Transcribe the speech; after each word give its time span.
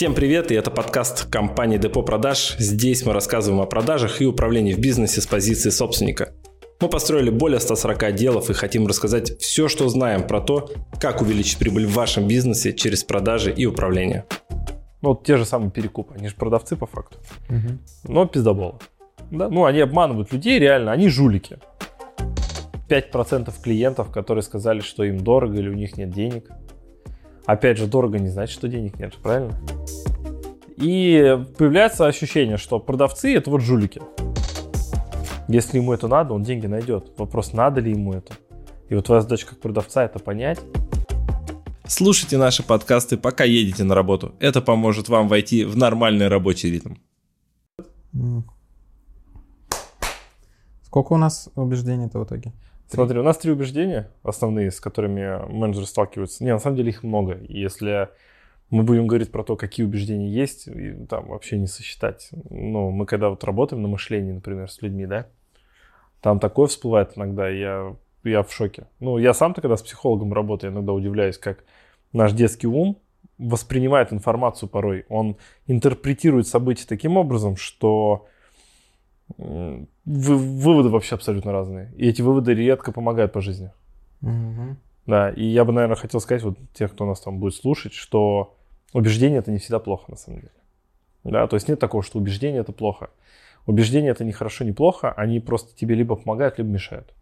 Всем 0.00 0.14
привет, 0.14 0.50
и 0.50 0.54
это 0.54 0.70
подкаст 0.70 1.30
компании 1.30 1.76
Депо 1.76 2.02
Продаж. 2.02 2.56
Здесь 2.56 3.04
мы 3.04 3.12
рассказываем 3.12 3.60
о 3.60 3.66
продажах 3.66 4.22
и 4.22 4.24
управлении 4.24 4.72
в 4.72 4.78
бизнесе 4.78 5.20
с 5.20 5.26
позиции 5.26 5.68
собственника. 5.68 6.32
Мы 6.80 6.88
построили 6.88 7.28
более 7.28 7.60
140 7.60 8.04
отделов 8.04 8.48
и 8.48 8.54
хотим 8.54 8.86
рассказать 8.86 9.38
все, 9.40 9.68
что 9.68 9.90
знаем 9.90 10.26
про 10.26 10.40
то, 10.40 10.70
как 10.98 11.20
увеличить 11.20 11.58
прибыль 11.58 11.84
в 11.84 11.92
вашем 11.92 12.26
бизнесе 12.26 12.72
через 12.72 13.04
продажи 13.04 13.52
и 13.52 13.66
управление. 13.66 14.24
Вот 15.02 15.26
те 15.26 15.36
же 15.36 15.44
самые 15.44 15.70
перекупы, 15.70 16.14
они 16.14 16.28
же 16.28 16.34
продавцы 16.34 16.76
по 16.76 16.86
факту. 16.86 17.18
Угу. 17.50 18.10
Но 18.10 18.24
пиздоболы. 18.24 18.78
Да? 19.30 19.50
Ну, 19.50 19.66
они 19.66 19.80
обманывают 19.80 20.32
людей 20.32 20.58
реально, 20.58 20.92
они 20.92 21.10
жулики. 21.10 21.58
5% 22.88 23.52
клиентов, 23.62 24.10
которые 24.10 24.42
сказали, 24.44 24.80
что 24.80 25.04
им 25.04 25.18
дорого 25.20 25.58
или 25.58 25.68
у 25.68 25.74
них 25.74 25.98
нет 25.98 26.08
денег. 26.08 26.48
Опять 27.50 27.78
же, 27.78 27.88
дорого 27.88 28.20
не 28.20 28.28
значит, 28.28 28.54
что 28.54 28.68
денег 28.68 29.00
нет, 29.00 29.16
правильно? 29.20 29.58
И 30.76 31.36
появляется 31.58 32.06
ощущение, 32.06 32.58
что 32.58 32.78
продавцы 32.78 33.34
это 33.34 33.50
вот 33.50 33.60
жулики. 33.60 34.00
Если 35.48 35.78
ему 35.78 35.92
это 35.92 36.06
надо, 36.06 36.32
он 36.32 36.44
деньги 36.44 36.68
найдет. 36.68 37.10
Вопрос, 37.18 37.52
надо 37.52 37.80
ли 37.80 37.90
ему 37.90 38.12
это. 38.12 38.34
И 38.88 38.94
вот 38.94 39.06
твоя 39.06 39.20
задача 39.20 39.48
как 39.48 39.58
продавца 39.58 40.04
это 40.04 40.20
понять. 40.20 40.60
Слушайте 41.88 42.38
наши 42.38 42.62
подкасты, 42.62 43.16
пока 43.16 43.42
едете 43.42 43.82
на 43.82 43.96
работу. 43.96 44.32
Это 44.38 44.62
поможет 44.62 45.08
вам 45.08 45.26
войти 45.26 45.64
в 45.64 45.76
нормальный 45.76 46.28
рабочий 46.28 46.70
ритм. 46.70 46.94
Сколько 50.84 51.14
у 51.14 51.16
нас 51.16 51.48
убеждений-то 51.56 52.20
в 52.20 52.24
итоге? 52.24 52.52
Смотри, 52.90 53.20
у 53.20 53.22
нас 53.22 53.38
три 53.38 53.52
убеждения 53.52 54.10
основные, 54.24 54.72
с 54.72 54.80
которыми 54.80 55.46
менеджеры 55.48 55.86
сталкиваются. 55.86 56.42
Не, 56.42 56.52
на 56.52 56.58
самом 56.58 56.76
деле 56.76 56.90
их 56.90 57.04
много. 57.04 57.34
И 57.34 57.60
если 57.60 58.08
мы 58.68 58.82
будем 58.82 59.06
говорить 59.06 59.30
про 59.30 59.44
то, 59.44 59.56
какие 59.56 59.86
убеждения 59.86 60.28
есть, 60.28 60.66
и 60.66 60.92
там 61.08 61.28
вообще 61.28 61.56
не 61.56 61.68
сосчитать. 61.68 62.30
Ну, 62.50 62.90
мы 62.90 63.06
когда 63.06 63.30
вот 63.30 63.44
работаем 63.44 63.82
на 63.82 63.88
мышлении, 63.88 64.32
например, 64.32 64.68
с 64.68 64.82
людьми, 64.82 65.06
да, 65.06 65.26
там 66.20 66.40
такое 66.40 66.66
всплывает 66.66 67.12
иногда, 67.16 67.48
я, 67.48 67.94
я 68.24 68.42
в 68.42 68.52
шоке. 68.52 68.88
Ну, 68.98 69.18
я 69.18 69.34
сам-то, 69.34 69.60
когда 69.60 69.76
с 69.76 69.82
психологом 69.82 70.32
работаю, 70.32 70.72
иногда 70.72 70.92
удивляюсь, 70.92 71.38
как 71.38 71.64
наш 72.12 72.32
детский 72.32 72.66
ум 72.66 72.98
воспринимает 73.38 74.12
информацию 74.12 74.68
порой. 74.68 75.06
Он 75.08 75.36
интерпретирует 75.68 76.48
события 76.48 76.86
таким 76.88 77.16
образом, 77.16 77.56
что 77.56 78.26
выводы 79.38 80.88
вообще 80.88 81.14
абсолютно 81.14 81.52
разные. 81.52 81.92
И 81.96 82.08
эти 82.08 82.22
выводы 82.22 82.54
редко 82.54 82.92
помогают 82.92 83.32
по 83.32 83.40
жизни. 83.40 83.70
Угу. 84.22 84.76
Да, 85.06 85.30
и 85.30 85.44
я 85.44 85.64
бы, 85.64 85.72
наверное, 85.72 85.96
хотел 85.96 86.20
сказать 86.20 86.42
вот 86.42 86.58
тех, 86.72 86.92
кто 86.92 87.06
нас 87.06 87.20
там 87.20 87.38
будет 87.38 87.54
слушать, 87.54 87.92
что 87.92 88.56
убеждение 88.92 89.38
это 89.38 89.50
не 89.50 89.58
всегда 89.58 89.78
плохо 89.78 90.04
на 90.10 90.16
самом 90.16 90.40
деле. 90.40 90.52
Да, 91.24 91.46
то 91.46 91.56
есть 91.56 91.68
нет 91.68 91.78
такого, 91.78 92.02
что 92.02 92.18
убеждение 92.18 92.60
это 92.60 92.72
плохо. 92.72 93.10
Убеждения 93.66 94.08
это 94.08 94.24
не 94.24 94.32
хорошо, 94.32 94.64
не 94.64 94.72
плохо, 94.72 95.12
они 95.12 95.38
просто 95.40 95.76
тебе 95.76 95.94
либо 95.94 96.16
помогают, 96.16 96.58
либо 96.58 96.70
мешают. 96.70 97.12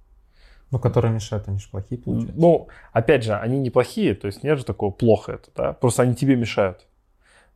Ну, 0.70 0.79
которые 0.79 1.12
мешают, 1.14 1.48
они 1.48 1.59
же 1.59 1.69
плохие, 1.70 2.01
получается. 2.01 2.39
Ну, 2.39 2.69
опять 2.92 3.25
же, 3.25 3.34
они 3.34 3.59
не 3.59 3.70
плохие, 3.70 4.14
то 4.14 4.27
есть 4.27 4.42
нет 4.42 4.59
же 4.59 4.64
такого 4.64 4.91
плохо 4.91 5.33
это, 5.33 5.51
да, 5.56 5.73
просто 5.73 6.03
они 6.03 6.14
тебе 6.14 6.36
мешают. 6.36 6.86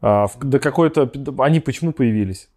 А, 0.01 0.27
в, 0.27 0.39
до 0.39 0.59
какой-то, 0.59 1.11
они 1.39 1.61
почему 1.61 1.93
появились? 1.93 2.49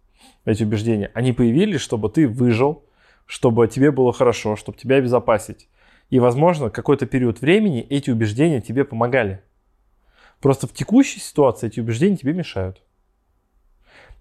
Эти 0.46 0.62
убеждения, 0.62 1.10
они 1.12 1.32
появились, 1.32 1.80
чтобы 1.80 2.08
ты 2.08 2.26
выжил, 2.26 2.84
чтобы 3.26 3.68
тебе 3.68 3.90
было 3.90 4.12
хорошо, 4.12 4.56
чтобы 4.56 4.78
тебя 4.78 4.96
обезопасить. 4.96 5.68
И, 6.08 6.20
возможно, 6.20 6.70
какой-то 6.70 7.04
период 7.04 7.40
времени 7.40 7.80
эти 7.80 8.10
убеждения 8.10 8.60
тебе 8.60 8.84
помогали. 8.84 9.42
Просто 10.40 10.66
в 10.66 10.72
текущей 10.72 11.20
ситуации 11.20 11.66
эти 11.66 11.80
убеждения 11.80 12.16
тебе 12.16 12.32
мешают. 12.32 12.80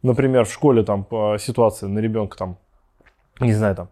Например, 0.02 0.46
в 0.46 0.52
школе 0.52 0.84
там 0.84 1.08
ситуация 1.40 1.88
на 1.88 2.00
ребенка 2.00 2.38
там, 2.38 2.58
не 3.40 3.54
знаю, 3.54 3.76
там, 3.76 3.90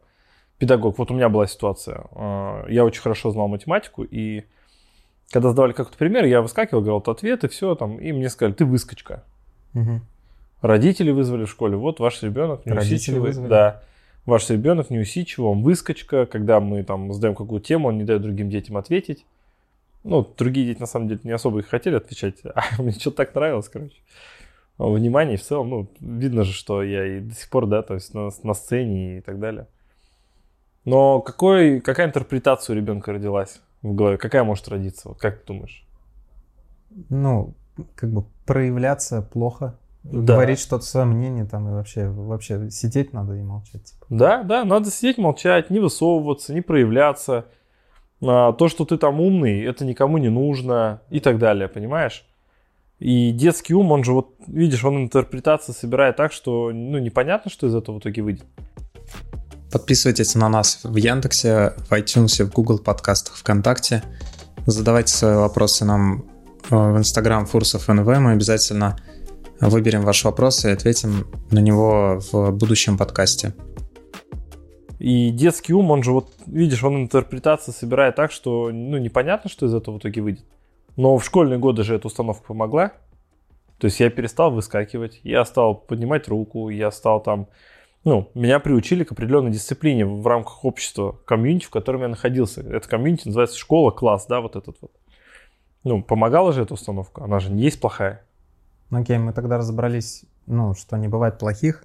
педагог. 0.57 0.97
Вот 0.97 1.11
у 1.11 1.13
меня 1.13 1.29
была 1.29 1.47
ситуация. 1.47 2.05
А, 2.11 2.65
я 2.67 2.83
очень 2.85 3.01
хорошо 3.01 3.31
знал 3.31 3.47
математику, 3.47 4.03
и 4.03 4.45
когда 5.31 5.51
сдавали 5.51 5.73
какой-то 5.73 5.97
пример, 5.97 6.25
я 6.25 6.41
выскакивал, 6.41 6.81
говорил 6.81 7.03
ответ, 7.11 7.43
и 7.43 7.47
все, 7.47 7.75
там, 7.75 7.97
и 7.97 8.11
мне 8.11 8.29
сказали, 8.29 8.53
ты 8.53 8.65
выскочка. 8.65 9.23
Угу. 9.73 10.01
Родители 10.63 11.11
вызвали 11.11 11.43
в 11.43 11.49
школе. 11.49 11.75
Вот 11.75 11.99
ваш 11.99 12.23
ребенок 12.23 12.65
неусидчивый. 12.65 13.33
Да. 13.49 13.81
Ваш 14.25 14.49
ребенок 14.49 14.89
неусидчивый, 14.89 15.51
он 15.51 15.61
выскочка. 15.61 16.25
Когда 16.25 16.61
мы 16.61 16.83
там 16.83 17.11
задаем 17.11 17.35
какую-то 17.35 17.67
тему, 17.67 17.89
он 17.89 17.97
не 17.97 18.05
дает 18.05 18.21
другим 18.21 18.49
детям 18.49 18.77
ответить. 18.77 19.25
Ну, 20.05 20.25
другие 20.37 20.65
дети 20.67 20.79
на 20.79 20.85
самом 20.85 21.09
деле 21.09 21.19
не 21.25 21.31
особо 21.31 21.59
их 21.59 21.67
хотели 21.67 21.95
отвечать, 21.95 22.35
а 22.55 22.81
мне 22.81 22.93
что-то 22.93 23.17
так 23.17 23.35
нравилось, 23.35 23.67
короче. 23.67 23.97
Внимание 24.77 25.35
в 25.35 25.43
целом, 25.43 25.69
ну, 25.69 25.87
видно 25.99 26.45
же, 26.45 26.53
что 26.53 26.81
я 26.81 27.05
и 27.05 27.19
до 27.19 27.35
сих 27.35 27.49
пор, 27.49 27.67
да, 27.67 27.81
то 27.81 27.95
есть 27.95 28.13
на, 28.13 28.29
на 28.43 28.53
сцене 28.53 29.17
и 29.17 29.21
так 29.21 29.39
далее. 29.39 29.67
Но 30.85 31.19
какой, 31.19 31.81
какая 31.81 32.07
интерпретация 32.07 32.73
у 32.73 32.77
ребенка 32.77 33.11
родилась 33.11 33.59
в 33.81 33.93
голове? 33.93 34.17
Какая 34.17 34.45
может 34.45 34.69
родиться? 34.69 35.09
Вот 35.09 35.19
как 35.19 35.41
ты 35.41 35.47
думаешь? 35.47 35.85
Ну, 37.09 37.53
как 37.95 38.09
бы 38.11 38.23
проявляться 38.45 39.21
плохо 39.21 39.77
да. 40.03 40.33
говорить 40.33 40.59
что-то 40.59 40.85
свое 40.85 41.05
мнение 41.05 41.45
там 41.45 41.67
и 41.69 41.71
вообще, 41.71 42.07
вообще 42.07 42.69
сидеть 42.69 43.13
надо 43.13 43.33
и 43.33 43.41
молчать. 43.41 43.85
Типа. 43.85 44.05
Да, 44.09 44.43
да, 44.43 44.65
надо 44.65 44.91
сидеть, 44.91 45.17
молчать, 45.17 45.69
не 45.69 45.79
высовываться, 45.79 46.53
не 46.53 46.61
проявляться. 46.61 47.45
А, 48.21 48.53
то, 48.53 48.67
что 48.67 48.85
ты 48.85 48.97
там 48.97 49.19
умный, 49.19 49.63
это 49.63 49.85
никому 49.85 50.17
не 50.17 50.29
нужно 50.29 51.01
и 51.09 51.19
так 51.19 51.39
далее, 51.39 51.67
понимаешь? 51.67 52.25
И 52.99 53.31
детский 53.31 53.73
ум, 53.73 53.91
он 53.91 54.03
же 54.03 54.13
вот, 54.13 54.35
видишь, 54.47 54.83
он 54.85 55.03
интерпретации 55.03 55.73
собирает 55.73 56.15
так, 56.15 56.31
что 56.31 56.71
ну, 56.71 56.99
непонятно, 56.99 57.49
что 57.51 57.67
из 57.67 57.75
этого 57.75 57.95
в 57.95 57.99
итоге 57.99 58.21
выйдет. 58.21 58.45
Подписывайтесь 59.71 60.35
на 60.35 60.49
нас 60.49 60.81
в 60.83 60.95
Яндексе, 60.95 61.73
в 61.89 61.91
iTunes, 61.91 62.43
в 62.43 62.53
Google 62.53 62.79
подкастах, 62.79 63.35
ВКонтакте. 63.35 64.03
Задавайте 64.67 65.11
свои 65.11 65.35
вопросы 65.35 65.83
нам 65.83 66.25
э, 66.69 66.75
в 66.75 66.97
Instagram 66.97 67.47
Фурсов 67.47 67.87
НВ. 67.87 68.05
Мы 68.05 68.33
обязательно 68.33 68.97
выберем 69.59 70.01
ваш 70.01 70.23
вопрос 70.23 70.65
и 70.65 70.69
ответим 70.69 71.27
на 71.51 71.59
него 71.59 72.19
в 72.31 72.51
будущем 72.51 72.97
подкасте. 72.97 73.53
И 74.99 75.31
детский 75.31 75.73
ум, 75.73 75.91
он 75.91 76.01
же 76.01 76.11
вот, 76.11 76.29
видишь, 76.45 76.83
он 76.83 77.03
интерпретации 77.03 77.71
собирает 77.71 78.15
так, 78.15 78.31
что 78.31 78.69
ну, 78.71 78.97
непонятно, 78.97 79.49
что 79.49 79.65
из 79.65 79.73
этого 79.73 79.95
в 79.95 79.97
итоге 79.99 80.21
выйдет. 80.21 80.45
Но 80.95 81.17
в 81.17 81.25
школьные 81.25 81.59
годы 81.59 81.83
же 81.83 81.95
эта 81.95 82.07
установка 82.07 82.47
помогла. 82.47 82.93
То 83.79 83.87
есть 83.87 83.99
я 83.99 84.09
перестал 84.09 84.51
выскакивать, 84.51 85.19
я 85.23 85.43
стал 85.43 85.75
поднимать 85.75 86.27
руку, 86.27 86.69
я 86.69 86.89
стал 86.91 87.21
там... 87.21 87.47
Ну, 88.05 88.29
меня 88.33 88.59
приучили 88.59 89.03
к 89.03 89.11
определенной 89.11 89.51
дисциплине 89.51 90.05
в 90.05 90.25
рамках 90.27 90.63
общества, 90.63 91.19
комьюнити, 91.25 91.65
в 91.65 91.69
котором 91.69 92.01
я 92.01 92.07
находился. 92.07 92.61
Это 92.61 92.87
комьюнити 92.87 93.27
называется 93.27 93.57
школа, 93.57 93.91
класс, 93.91 94.25
да, 94.27 94.41
вот 94.41 94.55
этот 94.55 94.77
вот. 94.81 94.91
Ну, 95.83 96.01
помогала 96.01 96.53
же 96.53 96.61
эта 96.61 96.73
установка, 96.73 97.23
она 97.23 97.39
же 97.39 97.51
не 97.51 97.63
есть 97.63 97.81
плохая. 97.81 98.25
Ну 98.93 99.01
окей, 99.01 99.17
мы 99.17 99.33
тогда 99.33 99.57
разобрались, 99.57 100.23
ну, 100.45 100.75
что 100.75 100.97
не 100.97 101.07
бывает 101.07 101.39
плохих. 101.39 101.83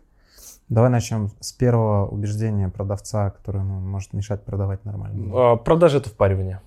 Давай 0.69 0.91
начнем 0.91 1.31
с 1.41 1.53
первого 1.53 2.07
убеждения 2.07 2.69
продавца, 2.69 3.31
которое 3.31 3.65
ну, 3.65 3.81
может 3.81 4.13
мешать 4.13 4.45
продавать 4.45 4.85
нормально. 4.85 5.53
А, 5.53 5.57
продажи 5.57 5.97
это 5.97 6.11
впаривание. 6.11 6.61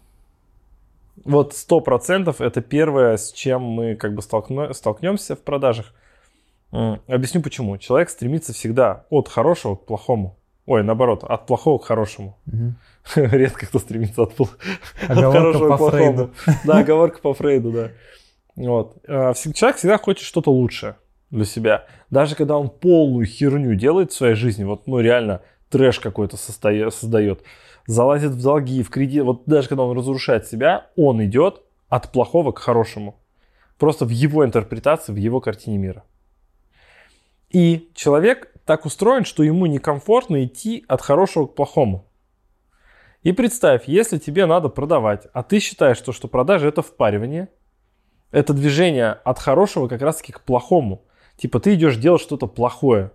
Вот 1.25 1.53
сто 1.53 1.79
процентов 1.79 2.41
это 2.41 2.61
первое, 2.61 3.17
с 3.17 3.31
чем 3.31 3.61
мы 3.61 3.95
как 3.95 4.15
бы 4.15 4.23
столкно, 4.23 4.73
столкнемся 4.73 5.35
в 5.35 5.41
продажах. 5.41 5.93
Объясню 6.71 7.43
почему. 7.43 7.77
Человек 7.77 8.09
стремится 8.09 8.51
всегда 8.51 9.05
от 9.11 9.27
хорошего 9.27 9.75
к 9.75 9.85
плохому. 9.85 10.39
Ой, 10.65 10.81
наоборот, 10.81 11.23
от 11.23 11.45
плохого 11.45 11.77
к 11.77 11.85
хорошему. 11.85 12.39
Угу. 12.47 12.73
Редко 13.27 13.67
кто 13.67 13.77
стремится 13.77 14.23
от, 14.23 14.33
от 14.39 14.49
хорошего 15.07 15.75
к 15.75 15.77
плохому. 15.77 16.31
Да, 16.63 16.79
оговорка 16.79 17.19
по 17.19 17.35
Фрейду, 17.35 17.71
да. 17.71 17.91
Вот. 18.67 18.97
А, 19.07 19.33
человек 19.33 19.77
всегда 19.77 19.97
хочет 19.97 20.25
что-то 20.25 20.51
лучшее 20.51 20.95
для 21.29 21.45
себя. 21.45 21.85
Даже 22.09 22.35
когда 22.35 22.57
он 22.57 22.69
полную 22.69 23.25
херню 23.25 23.75
делает 23.75 24.11
в 24.11 24.15
своей 24.15 24.35
жизни, 24.35 24.63
вот, 24.63 24.87
ну, 24.87 24.99
реально 24.99 25.41
трэш 25.69 25.99
какой-то 25.99 26.37
создает, 26.37 27.43
залазит 27.87 28.31
в 28.31 28.43
долги, 28.43 28.83
в 28.83 28.89
кредит, 28.89 29.23
вот 29.23 29.43
даже 29.45 29.69
когда 29.69 29.83
он 29.83 29.97
разрушает 29.97 30.47
себя, 30.47 30.87
он 30.95 31.23
идет 31.23 31.61
от 31.89 32.11
плохого 32.11 32.51
к 32.51 32.59
хорошему. 32.59 33.15
Просто 33.77 34.05
в 34.05 34.09
его 34.09 34.45
интерпретации, 34.45 35.13
в 35.13 35.17
его 35.17 35.39
картине 35.39 35.77
мира. 35.77 36.03
И 37.49 37.89
человек 37.95 38.53
так 38.65 38.85
устроен, 38.85 39.25
что 39.25 39.43
ему 39.43 39.65
некомфортно 39.65 40.45
идти 40.45 40.85
от 40.87 41.01
хорошего 41.01 41.47
к 41.47 41.55
плохому. 41.55 42.05
И 43.23 43.33
представь, 43.33 43.87
если 43.87 44.17
тебе 44.17 44.45
надо 44.45 44.69
продавать, 44.69 45.27
а 45.33 45.43
ты 45.43 45.59
считаешь, 45.59 45.97
что, 45.97 46.11
что 46.11 46.27
продажа 46.27 46.67
это 46.67 46.81
впаривание– 46.81 47.49
это 48.31 48.53
движение 48.53 49.11
от 49.11 49.39
хорошего 49.39 49.87
как 49.87 50.01
раз-таки 50.01 50.31
к 50.31 50.41
плохому. 50.41 51.03
Типа 51.37 51.59
ты 51.59 51.73
идешь 51.73 51.97
делать 51.97 52.21
что-то 52.21 52.47
плохое. 52.47 53.11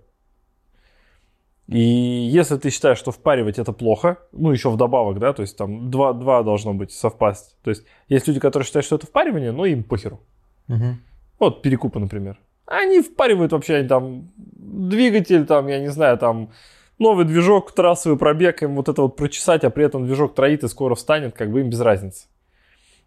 И 1.69 1.81
если 1.81 2.57
ты 2.57 2.71
считаешь, 2.71 2.99
что 2.99 3.11
впаривать 3.11 3.59
это 3.59 3.73
плохо, 3.73 4.19
ну 4.33 4.53
еще 4.53 4.71
вдобавок, 4.71 5.19
да, 5.19 5.33
то 5.33 5.43
есть 5.43 5.57
там 5.57 5.91
два, 5.91 6.13
два 6.13 6.43
должно 6.43 6.75
быть 6.75 6.93
совпасть. 6.93 7.57
То 7.63 7.71
есть 7.71 7.85
есть 8.09 8.29
люди, 8.29 8.39
которые 8.39 8.67
считают, 8.67 8.87
что 8.87 8.97
это 8.97 9.07
впаривание, 9.07 9.51
но 9.51 9.67
им 9.67 9.83
похеру. 9.83 10.21
Угу. 10.69 10.97
Вот 11.41 11.63
перекупы, 11.63 11.99
например. 11.99 12.39
Они 12.67 13.01
впаривают 13.01 13.53
вообще 13.53 13.83
там 13.85 14.31
двигатель, 14.37 15.45
там, 15.45 15.67
я 15.67 15.81
не 15.81 15.89
знаю, 15.89 16.19
там 16.19 16.51
новый 16.99 17.25
движок, 17.25 17.73
трассовый 17.73 18.19
пробег, 18.19 18.63
им 18.63 18.77
вот 18.77 18.89
это 18.89 19.03
вот 19.03 19.17
прочесать, 19.17 19.65
а 19.65 19.71
при 19.71 19.85
этом 19.85 20.05
движок 20.07 20.35
троит 20.35 20.65
и 20.65 20.69
скоро 20.69 20.95
встанет, 20.95 21.35
как 21.35 21.51
бы 21.51 21.61
им 21.61 21.71
без 21.71 21.81
разницы. 21.81 22.27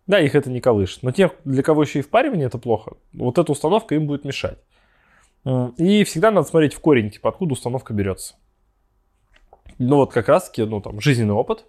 Да, 0.09 0.19
их 0.19 0.33
это 0.33 0.49
не 0.49 0.59
колышет. 0.59 1.03
Но 1.03 1.11
тех, 1.11 1.33
для 1.45 1.61
кого 1.61 1.83
еще 1.83 1.99
и 1.99 2.01
впаривание 2.01 2.47
это 2.47 2.57
плохо, 2.57 2.93
вот 3.13 3.37
эта 3.37 3.51
установка 3.51 3.93
им 3.93 4.07
будет 4.07 4.25
мешать. 4.25 4.57
И 5.77 6.03
всегда 6.03 6.31
надо 6.31 6.47
смотреть 6.47 6.73
в 6.73 6.79
корень, 6.79 7.11
типа, 7.11 7.29
откуда 7.29 7.53
установка 7.53 7.93
берется. 7.93 8.33
Ну 9.77 9.97
вот 9.97 10.11
как 10.11 10.27
раз 10.27 10.49
таки, 10.49 10.63
ну 10.63 10.81
там, 10.81 10.99
жизненный 10.99 11.35
опыт, 11.35 11.67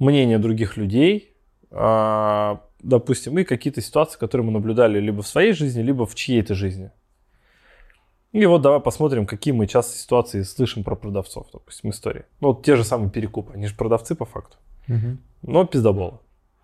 мнение 0.00 0.38
других 0.38 0.76
людей, 0.76 1.36
а, 1.70 2.62
допустим, 2.82 3.38
и 3.38 3.44
какие-то 3.44 3.80
ситуации, 3.80 4.18
которые 4.18 4.44
мы 4.44 4.50
наблюдали 4.50 4.98
либо 4.98 5.22
в 5.22 5.28
своей 5.28 5.52
жизни, 5.52 5.82
либо 5.82 6.04
в 6.04 6.16
чьей-то 6.16 6.56
жизни. 6.56 6.90
И 8.32 8.44
вот 8.44 8.60
давай 8.62 8.80
посмотрим, 8.80 9.24
какие 9.24 9.54
мы 9.54 9.68
часто 9.68 9.96
ситуации 9.96 10.42
слышим 10.42 10.82
про 10.82 10.96
продавцов, 10.96 11.46
допустим, 11.52 11.90
истории. 11.90 12.24
Ну, 12.40 12.48
вот 12.48 12.64
те 12.64 12.74
же 12.74 12.82
самые 12.82 13.08
перекупы, 13.08 13.52
они 13.54 13.68
же 13.68 13.76
продавцы 13.76 14.16
по 14.16 14.24
факту. 14.24 14.56
Угу. 14.88 15.16
Но 15.42 15.64
пиздоболы. 15.64 16.18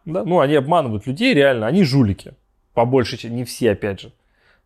Да? 0.04 0.24
Ну, 0.24 0.40
они 0.40 0.54
обманывают 0.54 1.06
людей 1.06 1.34
реально, 1.34 1.66
они 1.66 1.84
жулики. 1.84 2.34
По 2.74 2.84
большей 2.84 3.18
части, 3.18 3.32
не 3.32 3.44
все, 3.44 3.72
опять 3.72 4.00
же. 4.00 4.12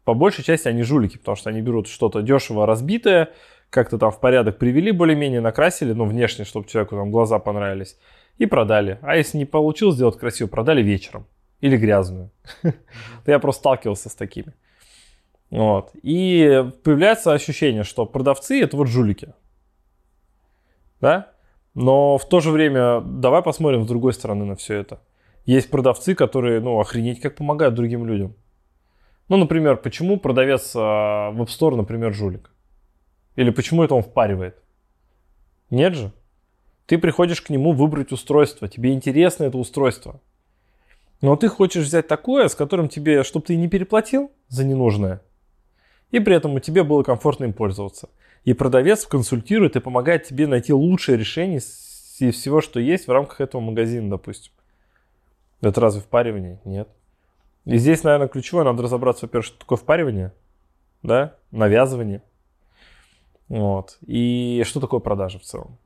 По 0.04 0.14
большей 0.14 0.44
части 0.44 0.68
они 0.68 0.82
жулики, 0.82 1.18
потому 1.18 1.36
что 1.36 1.50
они 1.50 1.60
берут 1.60 1.88
что-то 1.88 2.22
дешево 2.22 2.66
разбитое, 2.66 3.30
как-то 3.70 3.98
там 3.98 4.10
в 4.10 4.20
порядок 4.20 4.58
привели 4.58 4.92
более-менее, 4.92 5.40
накрасили, 5.40 5.92
ну, 5.92 6.04
внешне, 6.04 6.44
чтобы 6.44 6.68
человеку 6.68 6.96
там 6.96 7.10
глаза 7.10 7.38
понравились, 7.38 7.98
и 8.38 8.46
продали. 8.46 8.98
А 9.02 9.16
если 9.16 9.38
не 9.38 9.44
получилось 9.44 9.96
сделать 9.96 10.18
красиво, 10.18 10.48
продали 10.48 10.82
вечером. 10.82 11.26
Или 11.60 11.76
грязную. 11.76 12.30
Я 13.26 13.38
просто 13.38 13.60
сталкивался 13.60 14.08
с 14.08 14.14
такими. 14.14 14.52
Вот. 15.50 15.90
И 16.02 16.64
появляется 16.84 17.32
ощущение, 17.32 17.82
что 17.82 18.04
продавцы 18.04 18.60
это 18.60 18.76
вот 18.76 18.88
жулики. 18.88 19.32
Да? 21.00 21.32
Но 21.74 22.18
в 22.18 22.28
то 22.28 22.40
же 22.40 22.50
время 22.50 23.00
давай 23.00 23.42
посмотрим 23.42 23.84
с 23.84 23.88
другой 23.88 24.12
стороны 24.12 24.44
на 24.44 24.56
все 24.56 24.74
это. 24.74 25.00
Есть 25.46 25.70
продавцы, 25.70 26.14
которые, 26.16 26.60
ну, 26.60 26.78
охренеть 26.80 27.20
как 27.20 27.36
помогают 27.36 27.74
другим 27.74 28.04
людям. 28.04 28.34
Ну, 29.28 29.36
например, 29.36 29.76
почему 29.76 30.18
продавец 30.18 30.72
а, 30.74 31.30
в 31.30 31.40
App 31.40 31.46
Store, 31.46 31.76
например, 31.76 32.12
жулик? 32.12 32.50
Или 33.36 33.50
почему 33.50 33.84
это 33.84 33.94
он 33.94 34.02
впаривает? 34.02 34.60
Нет 35.70 35.94
же. 35.94 36.12
Ты 36.86 36.98
приходишь 36.98 37.42
к 37.42 37.50
нему 37.50 37.72
выбрать 37.72 38.12
устройство, 38.12 38.68
тебе 38.68 38.92
интересно 38.92 39.44
это 39.44 39.58
устройство. 39.58 40.20
Но 41.20 41.36
ты 41.36 41.48
хочешь 41.48 41.84
взять 41.84 42.08
такое, 42.08 42.48
с 42.48 42.54
которым 42.54 42.88
тебе, 42.88 43.24
чтобы 43.24 43.46
ты 43.46 43.56
не 43.56 43.68
переплатил 43.68 44.30
за 44.48 44.64
ненужное, 44.64 45.22
и 46.10 46.20
при 46.20 46.36
этом 46.36 46.54
у 46.54 46.60
тебя 46.60 46.84
было 46.84 47.02
комфортно 47.02 47.44
им 47.44 47.52
пользоваться. 47.52 48.08
И 48.44 48.52
продавец 48.52 49.06
консультирует 49.06 49.74
и 49.74 49.80
помогает 49.80 50.24
тебе 50.24 50.46
найти 50.46 50.72
лучшее 50.72 51.18
решение 51.18 51.58
из 51.58 52.34
всего, 52.34 52.60
что 52.60 52.78
есть 52.78 53.08
в 53.08 53.10
рамках 53.10 53.40
этого 53.40 53.60
магазина, 53.60 54.10
допустим. 54.10 54.52
Это 55.66 55.80
разве 55.80 56.00
впаривание? 56.00 56.60
Нет. 56.64 56.88
И 57.64 57.78
здесь, 57.78 58.04
наверное, 58.04 58.28
ключевое, 58.28 58.64
надо 58.64 58.82
разобраться, 58.82 59.26
во-первых, 59.26 59.46
что 59.46 59.58
такое 59.58 59.76
впаривание, 59.76 60.32
да, 61.02 61.34
навязывание. 61.50 62.22
Вот. 63.48 63.98
И 64.06 64.62
что 64.64 64.80
такое 64.80 65.00
продажа 65.00 65.38
в 65.38 65.42
целом. 65.42 65.78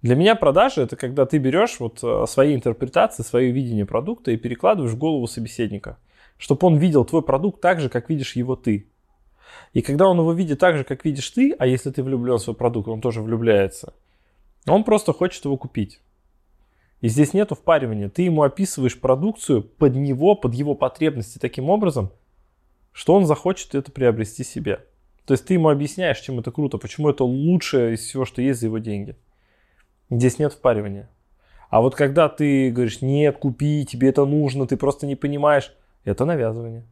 Для 0.00 0.16
меня 0.16 0.34
продажа 0.34 0.82
это 0.82 0.96
когда 0.96 1.26
ты 1.26 1.38
берешь 1.38 1.78
вот 1.78 2.02
э, 2.02 2.24
свои 2.26 2.54
интерпретации, 2.54 3.22
свое 3.22 3.52
видение 3.52 3.86
продукта 3.86 4.32
и 4.32 4.36
перекладываешь 4.36 4.94
в 4.94 4.98
голову 4.98 5.28
собеседника, 5.28 5.96
чтобы 6.38 6.66
он 6.66 6.76
видел 6.76 7.04
твой 7.04 7.22
продукт 7.22 7.60
так 7.60 7.80
же, 7.80 7.88
как 7.88 8.10
видишь 8.10 8.34
его 8.34 8.56
ты. 8.56 8.88
И 9.72 9.82
когда 9.82 10.08
он 10.08 10.18
его 10.18 10.32
видит 10.32 10.58
так 10.58 10.76
же, 10.76 10.84
как 10.84 11.04
видишь 11.04 11.30
ты, 11.30 11.52
а 11.56 11.66
если 11.66 11.90
ты 11.90 12.02
влюблен 12.02 12.38
в 12.38 12.42
свой 12.42 12.56
продукт, 12.56 12.88
он 12.88 13.00
тоже 13.00 13.22
влюбляется, 13.22 13.94
он 14.66 14.82
просто 14.82 15.12
хочет 15.12 15.44
его 15.44 15.56
купить. 15.56 16.00
И 17.02 17.08
здесь 17.08 17.34
нету 17.34 17.54
впаривания. 17.54 18.08
Ты 18.08 18.22
ему 18.22 18.42
описываешь 18.44 18.98
продукцию 18.98 19.62
под 19.62 19.94
него, 19.96 20.34
под 20.34 20.54
его 20.54 20.74
потребности 20.74 21.38
таким 21.38 21.68
образом, 21.68 22.12
что 22.92 23.14
он 23.14 23.26
захочет 23.26 23.74
это 23.74 23.90
приобрести 23.92 24.44
себе. 24.44 24.86
То 25.26 25.34
есть 25.34 25.44
ты 25.44 25.54
ему 25.54 25.68
объясняешь, 25.68 26.20
чем 26.20 26.38
это 26.38 26.50
круто, 26.50 26.78
почему 26.78 27.10
это 27.10 27.24
лучшее 27.24 27.94
из 27.94 28.00
всего, 28.00 28.24
что 28.24 28.40
есть 28.40 28.60
за 28.60 28.66
его 28.66 28.78
деньги. 28.78 29.16
Здесь 30.10 30.38
нет 30.38 30.52
впаривания. 30.52 31.10
А 31.70 31.80
вот 31.80 31.94
когда 31.96 32.28
ты 32.28 32.70
говоришь, 32.70 33.02
нет, 33.02 33.36
купи, 33.36 33.84
тебе 33.84 34.08
это 34.08 34.24
нужно, 34.24 34.66
ты 34.66 34.76
просто 34.76 35.06
не 35.06 35.16
понимаешь, 35.16 35.74
это 36.04 36.24
навязывание. 36.24 36.84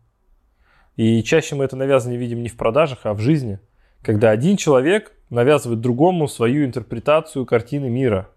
И 0.97 1.23
чаще 1.23 1.55
мы 1.55 1.65
это 1.65 1.77
навязывание 1.77 2.19
видим 2.19 2.43
не 2.43 2.49
в 2.49 2.57
продажах, 2.57 3.01
а 3.05 3.15
в 3.15 3.21
жизни. 3.21 3.61
Когда 4.03 4.31
один 4.31 4.57
человек 4.57 5.13
навязывает 5.29 5.81
другому 5.81 6.27
свою 6.27 6.65
интерпретацию 6.65 7.47
картины 7.47 7.89
мира. 7.89 8.29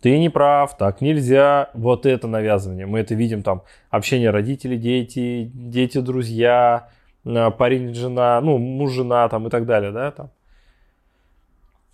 Ты 0.00 0.18
не 0.18 0.28
прав, 0.28 0.76
так 0.76 1.00
нельзя. 1.00 1.70
Вот 1.74 2.06
это 2.06 2.28
навязывание. 2.28 2.86
Мы 2.86 3.00
это 3.00 3.14
видим 3.14 3.42
там. 3.42 3.62
Общение 3.90 4.30
родителей, 4.30 4.76
дети, 4.76 5.50
дети, 5.54 5.98
друзья, 6.00 6.90
э, 7.24 7.50
парень, 7.50 7.94
жена, 7.94 8.40
ну, 8.40 8.58
муж, 8.58 8.92
жена 8.92 9.28
там 9.28 9.46
и 9.46 9.50
так 9.50 9.66
далее, 9.66 9.92
да, 9.92 10.10
там. 10.10 10.30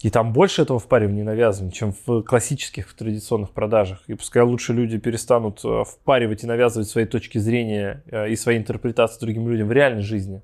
И 0.02 0.10
там 0.10 0.32
больше 0.32 0.62
этого 0.62 0.80
впаривания 0.80 1.22
навязано, 1.22 1.70
чем 1.70 1.94
в 2.06 2.22
классических, 2.22 2.88
в 2.88 2.94
традиционных 2.94 3.52
продажах. 3.52 4.02
И 4.08 4.14
пускай 4.14 4.42
лучше 4.42 4.72
люди 4.72 4.98
перестанут 4.98 5.60
э, 5.64 5.84
впаривать 5.84 6.42
и 6.42 6.46
навязывать 6.48 6.88
свои 6.88 7.04
точки 7.04 7.38
зрения 7.38 8.02
э, 8.10 8.30
и 8.30 8.34
свои 8.34 8.58
интерпретации 8.58 9.20
другим 9.20 9.48
людям 9.48 9.68
в 9.68 9.72
реальной 9.72 10.02
жизни. 10.02 10.42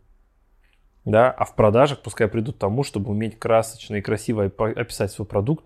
Да? 1.04 1.32
А 1.32 1.44
в 1.44 1.56
продажах 1.56 2.02
пускай 2.02 2.28
придут 2.28 2.54
к 2.54 2.58
тому, 2.60 2.84
чтобы 2.84 3.10
уметь 3.10 3.36
красочно 3.36 3.96
и 3.96 4.00
красиво 4.00 4.44
описать 4.44 5.10
свой 5.10 5.26
продукт, 5.26 5.64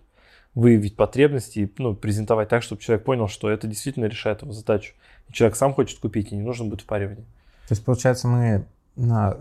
выявить 0.55 0.95
потребности 0.95 1.59
и 1.59 1.73
ну, 1.77 1.95
презентовать 1.95 2.49
так, 2.49 2.63
чтобы 2.63 2.81
человек 2.81 3.05
понял, 3.05 3.27
что 3.27 3.49
это 3.49 3.67
действительно 3.67 4.05
решает 4.05 4.41
его 4.41 4.51
задачу. 4.51 4.93
И 5.27 5.33
человек 5.33 5.55
сам 5.55 5.73
хочет 5.73 5.99
купить, 5.99 6.31
и 6.31 6.35
не 6.35 6.41
нужно 6.41 6.65
будет 6.65 6.81
впаривание. 6.81 7.25
То 7.67 7.71
есть, 7.71 7.83
получается, 7.83 8.27
мы 8.27 8.65
на, 8.95 9.37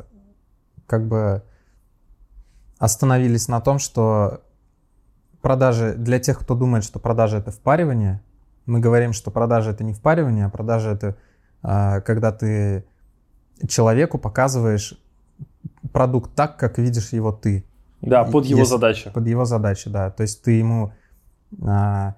как 0.87 1.07
бы 1.07 1.43
остановились 2.79 3.49
на 3.49 3.61
том, 3.61 3.79
что 3.79 4.43
продажи, 5.41 5.95
для 5.95 6.19
тех, 6.19 6.39
кто 6.39 6.55
думает, 6.55 6.85
что 6.85 6.99
продажи 6.99 7.37
это 7.37 7.51
впаривание, 7.51 8.23
мы 8.65 8.81
говорим, 8.81 9.13
что 9.13 9.31
продажи 9.31 9.71
это 9.71 9.85
не 9.85 9.93
впаривание, 9.93 10.47
а 10.47 10.51
продажи 10.51 10.91
это 10.91 11.17
а, 11.63 12.01
когда 12.01 12.33
ты 12.33 12.85
человеку 13.69 14.19
показываешь 14.19 14.99
продукт 15.93 16.35
так, 16.35 16.57
как 16.57 16.79
видишь 16.79 17.13
его 17.13 17.33
ты. 17.33 17.65
Да, 18.01 18.25
под 18.25 18.45
его 18.47 18.61
Если, 18.61 18.71
задачу. 18.71 19.11
Под 19.13 19.27
его 19.27 19.45
задачу, 19.45 19.91
да. 19.91 20.11
То 20.11 20.23
есть 20.23 20.43
ты 20.43 20.53
ему... 20.53 20.93
А, 21.65 22.15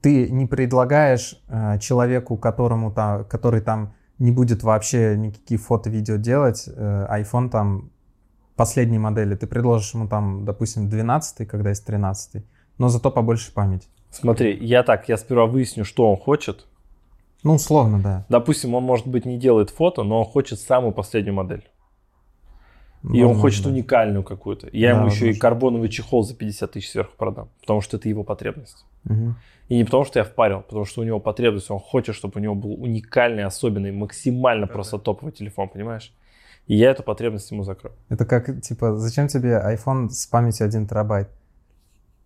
ты 0.00 0.30
не 0.30 0.46
предлагаешь 0.46 1.42
а, 1.48 1.78
человеку, 1.78 2.36
которому 2.36 2.92
там, 2.92 3.24
который 3.24 3.60
там 3.60 3.94
не 4.18 4.30
будет 4.30 4.62
вообще 4.62 5.16
никакие 5.16 5.58
фото-видео 5.58 6.16
делать, 6.16 6.66
э, 6.66 7.06
iPhone 7.10 7.50
там 7.50 7.90
последней 8.56 8.98
модели, 8.98 9.34
ты 9.34 9.46
предложишь 9.46 9.92
ему 9.92 10.08
там, 10.08 10.46
допустим, 10.46 10.88
12 10.88 11.46
когда 11.46 11.68
есть 11.68 11.84
13 11.84 12.42
но 12.78 12.88
зато 12.88 13.10
побольше 13.10 13.52
память. 13.52 13.88
Смотри, 14.10 14.56
я 14.60 14.82
так, 14.82 15.08
я 15.08 15.16
сперва 15.16 15.46
выясню, 15.46 15.84
что 15.84 16.10
он 16.10 16.16
хочет. 16.16 16.66
Ну, 17.42 17.54
условно, 17.54 18.00
да. 18.02 18.26
Допустим, 18.28 18.74
он, 18.74 18.84
может 18.84 19.06
быть, 19.06 19.24
не 19.26 19.38
делает 19.38 19.70
фото, 19.70 20.02
но 20.02 20.20
он 20.20 20.24
хочет 20.24 20.60
самую 20.60 20.92
последнюю 20.92 21.34
модель. 21.34 21.68
И 23.12 23.22
он 23.22 23.36
хочет 23.36 23.66
уникальную 23.66 24.24
какую-то. 24.24 24.68
Я 24.72 24.92
да, 24.92 24.98
ему 24.98 25.10
еще 25.10 25.30
и 25.30 25.34
карбоновый 25.34 25.88
чехол 25.88 26.24
за 26.24 26.34
50 26.34 26.72
тысяч 26.72 26.90
сверху 26.90 27.12
продам, 27.16 27.48
потому 27.60 27.80
что 27.80 27.96
это 27.96 28.08
его 28.08 28.24
потребность. 28.24 28.84
Угу. 29.04 29.34
И 29.68 29.76
не 29.76 29.84
потому 29.84 30.04
что 30.04 30.18
я 30.18 30.24
впарил, 30.24 30.60
потому 30.60 30.84
что 30.84 31.00
у 31.00 31.04
него 31.04 31.20
потребность, 31.20 31.70
он 31.70 31.78
хочет, 31.78 32.14
чтобы 32.14 32.34
у 32.36 32.42
него 32.42 32.54
был 32.54 32.72
уникальный, 32.72 33.44
особенный, 33.44 33.92
максимально 33.92 34.66
просто 34.66 34.98
топовый 34.98 35.32
телефон, 35.32 35.68
понимаешь? 35.68 36.12
И 36.66 36.76
я 36.76 36.90
эту 36.90 37.02
потребность 37.02 37.50
ему 37.50 37.62
закрою. 37.62 37.94
Это 38.08 38.24
как, 38.24 38.60
типа, 38.60 38.96
зачем 38.96 39.28
тебе 39.28 39.62
iPhone 39.64 40.10
с 40.10 40.26
памятью 40.26 40.66
1 40.66 40.88
терабайт? 40.88 41.28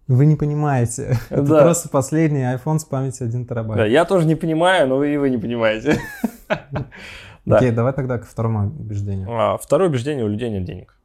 Вы 0.07 0.27
не 0.27 0.37
понимаете. 0.37 1.19
Да. 1.31 1.37
Это 1.37 1.63
просто 1.63 1.89
последний 1.89 2.43
iPhone 2.43 2.79
с 2.79 2.85
памятью 2.85 3.27
1 3.27 3.47
терабайт. 3.47 3.77
Да, 3.77 3.87
я 3.87 4.05
тоже 4.05 4.27
не 4.27 4.35
понимаю, 4.35 4.89
но 4.89 5.05
и 5.05 5.17
вы 5.17 5.31
не 5.31 5.39
понимаете. 5.39 6.01
Окей, 7.47 7.71
давай 7.71 7.93
тогда 7.93 8.19
к 8.19 8.27
второму 8.27 8.67
убеждению. 8.79 9.29
А, 9.31 9.57
второе 9.57 9.89
убеждение, 9.89 10.25
у 10.25 10.29
людей 10.29 10.51
нет 10.51 10.65
денег. 10.65 10.97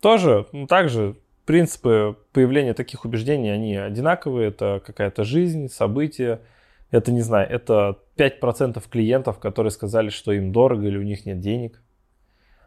Тоже, 0.00 0.46
ну, 0.52 0.66
также 0.66 1.16
принципы 1.44 2.16
появления 2.32 2.74
таких 2.74 3.04
убеждений, 3.04 3.50
они 3.50 3.76
одинаковые. 3.76 4.48
Это 4.48 4.82
какая-то 4.84 5.24
жизнь, 5.24 5.68
события. 5.68 6.40
Это, 6.90 7.12
не 7.12 7.20
знаю, 7.20 7.48
это 7.48 7.98
5% 8.16 8.82
клиентов, 8.88 9.38
которые 9.38 9.70
сказали, 9.70 10.08
что 10.10 10.32
им 10.32 10.52
дорого 10.52 10.86
или 10.86 10.96
у 10.96 11.02
них 11.02 11.26
нет 11.26 11.40
денег. 11.40 11.80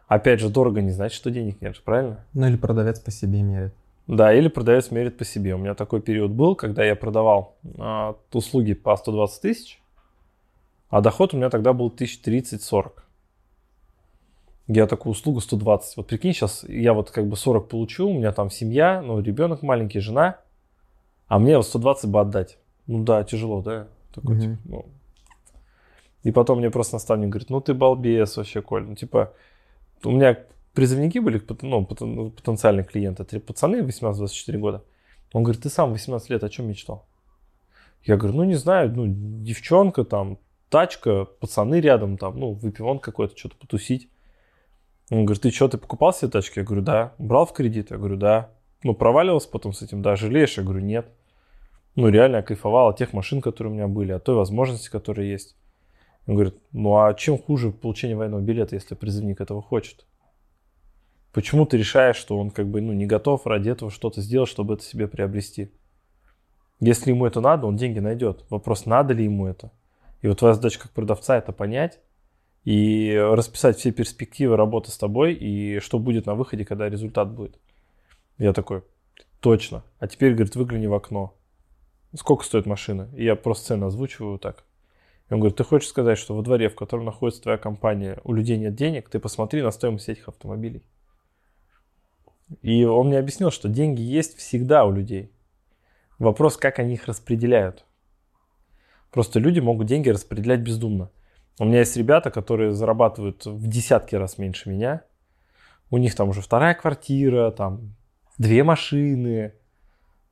Опять 0.06 0.40
же, 0.40 0.48
дорого 0.48 0.80
не 0.80 0.90
значит, 0.90 1.16
что 1.16 1.30
денег 1.30 1.60
нет, 1.60 1.80
правильно? 1.82 2.24
Ну 2.34 2.46
или 2.46 2.56
продавец 2.56 3.00
по 3.00 3.10
себе 3.10 3.42
мерит. 3.42 3.74
Да, 4.06 4.34
или 4.34 4.48
продавец 4.48 4.90
мерит 4.90 5.16
по 5.16 5.24
себе. 5.24 5.54
У 5.54 5.58
меня 5.58 5.74
такой 5.74 6.02
период 6.02 6.30
был, 6.30 6.54
когда 6.54 6.84
я 6.84 6.94
продавал 6.94 7.56
а, 7.78 8.16
услуги 8.32 8.74
по 8.74 8.94
120 8.96 9.40
тысяч, 9.40 9.80
а 10.94 11.00
доход 11.00 11.34
у 11.34 11.36
меня 11.36 11.50
тогда 11.50 11.72
был 11.72 11.88
1030-40. 11.88 12.92
Я 14.68 14.86
такую 14.86 15.10
услугу 15.10 15.40
120. 15.40 15.96
Вот 15.96 16.06
прикинь, 16.06 16.32
сейчас 16.32 16.62
я 16.68 16.94
вот 16.94 17.10
как 17.10 17.26
бы 17.26 17.36
40 17.36 17.68
получу, 17.68 18.08
у 18.08 18.14
меня 18.14 18.30
там 18.30 18.48
семья, 18.48 19.02
ну, 19.02 19.20
ребенок 19.20 19.62
маленький, 19.62 19.98
жена, 19.98 20.38
а 21.26 21.40
мне 21.40 21.56
вот 21.56 21.66
120 21.66 22.08
бы 22.08 22.20
отдать. 22.20 22.58
Ну 22.86 23.02
да, 23.02 23.24
тяжело, 23.24 23.60
да? 23.60 23.88
Такой, 24.14 24.36
Мгм. 24.36 24.40
типа, 24.42 24.58
ну. 24.66 24.86
И 26.22 26.30
потом 26.30 26.58
мне 26.58 26.70
просто 26.70 26.94
наставник 26.94 27.30
говорит, 27.30 27.50
ну 27.50 27.60
ты 27.60 27.74
балбес 27.74 28.36
вообще, 28.36 28.62
Коль. 28.62 28.84
Ну 28.84 28.94
типа, 28.94 29.32
у 30.04 30.12
меня 30.12 30.38
призывники 30.74 31.18
были, 31.18 31.42
ну, 31.62 31.88
ну, 32.00 32.30
потенциальные 32.30 32.84
клиенты, 32.84 33.24
три 33.24 33.40
пацаны 33.40 33.80
18-24 33.82 34.58
года. 34.58 34.84
Он 35.32 35.42
говорит, 35.42 35.60
ты 35.60 35.70
сам 35.70 35.90
18 35.90 36.30
лет 36.30 36.44
о 36.44 36.48
чем 36.48 36.68
мечтал? 36.68 37.04
Я 38.04 38.16
говорю, 38.16 38.36
ну 38.36 38.44
не 38.44 38.54
знаю, 38.54 38.92
ну 38.94 39.06
девчонка 39.08 40.04
там, 40.04 40.38
тачка, 40.74 41.26
пацаны 41.38 41.80
рядом 41.80 42.18
там, 42.18 42.36
ну 42.36 42.52
выпивон 42.52 42.98
какой-то, 42.98 43.38
что-то 43.38 43.56
потусить. 43.56 44.08
Он 45.08 45.24
говорит, 45.24 45.42
ты 45.42 45.52
что, 45.52 45.68
ты 45.68 45.78
покупал 45.78 46.12
себе 46.12 46.32
тачки? 46.32 46.58
Я 46.58 46.64
говорю, 46.64 46.82
да. 46.82 47.14
Брал 47.18 47.46
в 47.46 47.52
кредит? 47.52 47.92
Я 47.92 47.96
говорю, 47.96 48.16
да. 48.16 48.50
Ну, 48.82 48.92
проваливался 48.92 49.48
потом 49.48 49.72
с 49.72 49.82
этим, 49.82 50.02
да. 50.02 50.16
Жалеешь? 50.16 50.56
Я 50.56 50.64
говорю, 50.64 50.80
нет. 50.80 51.06
Ну, 51.94 52.08
реально 52.08 52.36
я 52.36 52.42
кайфовал 52.42 52.88
от 52.88 52.98
тех 52.98 53.12
машин, 53.12 53.40
которые 53.40 53.72
у 53.72 53.76
меня 53.76 53.86
были, 53.86 54.10
от 54.10 54.24
той 54.24 54.34
возможности, 54.34 54.90
которая 54.90 55.26
есть. 55.26 55.56
Он 56.26 56.34
говорит, 56.34 56.56
ну 56.72 56.96
а 56.96 57.14
чем 57.14 57.38
хуже 57.38 57.70
получение 57.70 58.16
военного 58.16 58.40
билета, 58.40 58.74
если 58.74 58.96
призывник 58.96 59.40
этого 59.40 59.62
хочет? 59.62 60.06
Почему 61.32 61.66
ты 61.66 61.76
решаешь, 61.76 62.16
что 62.16 62.36
он 62.36 62.50
как 62.50 62.66
бы 62.66 62.80
ну, 62.80 62.92
не 62.92 63.06
готов 63.06 63.46
ради 63.46 63.68
этого 63.70 63.92
что-то 63.92 64.20
сделать, 64.22 64.48
чтобы 64.48 64.74
это 64.74 64.82
себе 64.82 65.06
приобрести? 65.06 65.70
Если 66.80 67.10
ему 67.10 67.26
это 67.26 67.40
надо, 67.40 67.68
он 67.68 67.76
деньги 67.76 68.00
найдет. 68.00 68.44
Вопрос, 68.50 68.86
надо 68.86 69.14
ли 69.14 69.22
ему 69.22 69.46
это? 69.46 69.70
И 70.24 70.26
вот 70.26 70.38
твоя 70.38 70.54
задача 70.54 70.80
как 70.80 70.90
продавца 70.92 71.36
это 71.36 71.52
понять 71.52 72.00
и 72.64 73.14
расписать 73.14 73.76
все 73.76 73.92
перспективы 73.92 74.56
работы 74.56 74.90
с 74.90 74.96
тобой 74.96 75.34
и 75.34 75.80
что 75.80 75.98
будет 75.98 76.24
на 76.24 76.34
выходе, 76.34 76.64
когда 76.64 76.88
результат 76.88 77.30
будет. 77.30 77.58
Я 78.38 78.54
такой, 78.54 78.84
точно. 79.40 79.84
А 79.98 80.08
теперь, 80.08 80.32
говорит, 80.32 80.56
выгляни 80.56 80.86
в 80.86 80.94
окно. 80.94 81.36
Сколько 82.16 82.42
стоит 82.42 82.64
машина? 82.64 83.10
И 83.14 83.22
я 83.22 83.36
просто 83.36 83.66
цену 83.66 83.88
озвучиваю 83.88 84.38
так. 84.38 84.64
И 85.28 85.34
он 85.34 85.40
говорит, 85.40 85.58
ты 85.58 85.64
хочешь 85.64 85.90
сказать, 85.90 86.16
что 86.16 86.34
во 86.34 86.40
дворе, 86.40 86.70
в 86.70 86.74
котором 86.74 87.04
находится 87.04 87.42
твоя 87.42 87.58
компания, 87.58 88.18
у 88.24 88.32
людей 88.32 88.56
нет 88.56 88.74
денег, 88.74 89.10
ты 89.10 89.18
посмотри 89.18 89.60
на 89.60 89.72
стоимость 89.72 90.08
этих 90.08 90.30
автомобилей. 90.30 90.86
И 92.62 92.82
он 92.84 93.08
мне 93.08 93.18
объяснил, 93.18 93.50
что 93.50 93.68
деньги 93.68 94.00
есть 94.00 94.38
всегда 94.38 94.86
у 94.86 94.90
людей. 94.90 95.30
Вопрос, 96.18 96.56
как 96.56 96.78
они 96.78 96.94
их 96.94 97.08
распределяют. 97.08 97.84
Просто 99.14 99.38
люди 99.38 99.60
могут 99.60 99.86
деньги 99.86 100.08
распределять 100.08 100.58
бездумно. 100.58 101.08
У 101.60 101.64
меня 101.64 101.78
есть 101.78 101.96
ребята, 101.96 102.32
которые 102.32 102.72
зарабатывают 102.72 103.46
в 103.46 103.68
десятки 103.68 104.16
раз 104.16 104.38
меньше 104.38 104.68
меня. 104.68 105.04
У 105.88 105.98
них 105.98 106.16
там 106.16 106.30
уже 106.30 106.40
вторая 106.40 106.74
квартира, 106.74 107.52
там 107.52 107.94
две 108.38 108.64
машины. 108.64 109.54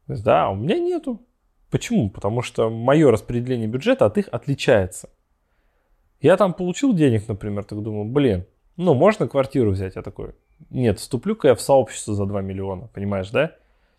Да, 0.09 0.51
у 0.51 0.57
меня 0.57 0.81
нету. 0.81 1.23
Почему? 1.71 2.11
Потому 2.11 2.43
что 2.43 2.71
мое 2.71 3.13
распределение 3.13 3.69
бюджета 3.69 4.05
от 4.05 4.19
их 4.19 4.29
отличается. 4.33 5.11
Я 6.21 6.37
там 6.37 6.53
получил 6.53 6.93
денег, 6.93 7.29
например, 7.29 7.63
так 7.63 7.81
думаю, 7.81 8.07
блин, 8.07 8.47
ну 8.77 8.95
можно 8.95 9.29
квартиру 9.29 9.71
взять? 9.71 9.95
Я 9.95 10.03
такой, 10.03 10.35
нет, 10.71 10.99
вступлю-ка 10.99 11.47
я 11.47 11.55
в 11.55 11.61
сообщество 11.61 12.17
за 12.17 12.27
2 12.27 12.43
миллиона, 12.43 12.89
понимаешь, 12.89 13.31
да? 13.31 13.53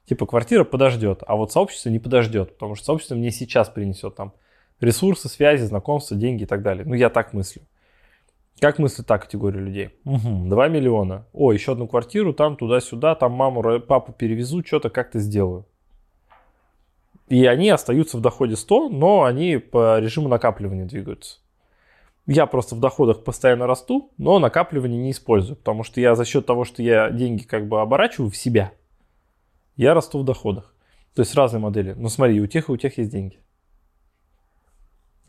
Типа 0.03 0.25
квартира 0.25 0.65
подождет, 0.65 1.23
а 1.25 1.37
вот 1.37 1.53
сообщество 1.53 1.89
не 1.89 1.99
подождет, 1.99 2.55
потому 2.55 2.75
что 2.75 2.83
сообщество 2.83 3.15
мне 3.15 3.31
сейчас 3.31 3.69
принесет 3.69 4.15
там 4.15 4.33
ресурсы, 4.79 5.29
связи, 5.29 5.63
знакомства, 5.63 6.17
деньги 6.17 6.43
и 6.43 6.45
так 6.45 6.61
далее. 6.61 6.85
Ну, 6.85 6.93
я 6.93 7.09
так 7.09 7.33
мыслю. 7.33 7.63
Как 8.59 8.79
мыслит 8.79 9.07
та 9.07 9.17
категория 9.17 9.59
людей? 9.59 9.89
Угу, 10.05 10.47
2 10.47 10.67
миллиона. 10.69 11.25
О, 11.33 11.51
еще 11.51 11.73
одну 11.73 11.87
квартиру, 11.87 12.33
там 12.33 12.55
туда-сюда, 12.55 13.15
там 13.15 13.33
маму, 13.33 13.79
папу 13.81 14.13
перевезу, 14.13 14.63
что-то 14.65 14.89
как-то 14.89 15.19
сделаю. 15.19 15.65
И 17.29 17.45
они 17.45 17.69
остаются 17.69 18.17
в 18.17 18.21
доходе 18.21 18.55
100, 18.55 18.89
но 18.89 19.23
они 19.23 19.57
по 19.57 19.99
режиму 19.99 20.29
накапливания 20.29 20.85
двигаются. 20.85 21.39
Я 22.25 22.45
просто 22.45 22.75
в 22.75 22.79
доходах 22.79 23.23
постоянно 23.23 23.67
расту, 23.67 24.11
но 24.17 24.39
накапливание 24.39 25.01
не 25.01 25.11
использую, 25.11 25.57
потому 25.57 25.83
что 25.83 25.99
я 25.99 26.15
за 26.15 26.23
счет 26.23 26.45
того, 26.45 26.63
что 26.63 26.81
я 26.81 27.09
деньги 27.09 27.43
как 27.43 27.67
бы 27.67 27.81
оборачиваю 27.81 28.29
в 28.29 28.37
себя, 28.37 28.71
я 29.75 29.93
расту 29.93 30.19
в 30.19 30.23
доходах. 30.23 30.73
То 31.15 31.21
есть 31.21 31.35
разные 31.35 31.59
модели. 31.59 31.93
Ну 31.97 32.07
смотри, 32.07 32.39
у 32.39 32.47
тех, 32.47 32.69
и 32.69 32.71
у 32.71 32.77
тех 32.77 32.97
есть 32.97 33.11
деньги. 33.11 33.39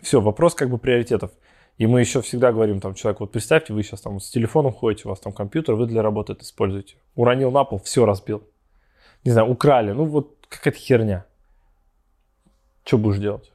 Все, 0.05 0.21
вопрос 0.21 0.55
как 0.55 0.69
бы 0.69 0.77
приоритетов. 0.77 1.31
И 1.79 1.87
мы 1.87 2.01
еще 2.01 2.21
всегда 2.21 2.53
говорим 2.53 2.79
там 2.81 2.95
человеку, 2.95 3.25
вот 3.25 3.33
представьте, 3.33 3.73
вы 3.73 3.83
сейчас 3.83 4.03
там 4.03 4.21
с 4.21 4.29
телефоном 4.31 4.73
ходите, 4.73 5.05
у 5.07 5.09
вас 5.09 5.19
там 5.19 5.33
компьютер, 5.33 5.75
вы 5.75 5.87
для 5.87 6.03
работы 6.03 6.35
это 6.35 6.43
используете. 6.45 6.97
Уронил 7.17 7.51
на 7.51 7.65
пол, 7.65 7.81
все 7.83 8.05
разбил. 8.05 8.43
Не 9.25 9.33
знаю, 9.33 9.49
украли, 9.51 9.93
ну 9.93 10.05
вот 10.05 10.47
какая-то 10.51 10.79
херня. 10.79 11.25
Что 12.85 12.99
будешь 12.99 13.19
делать? 13.19 13.51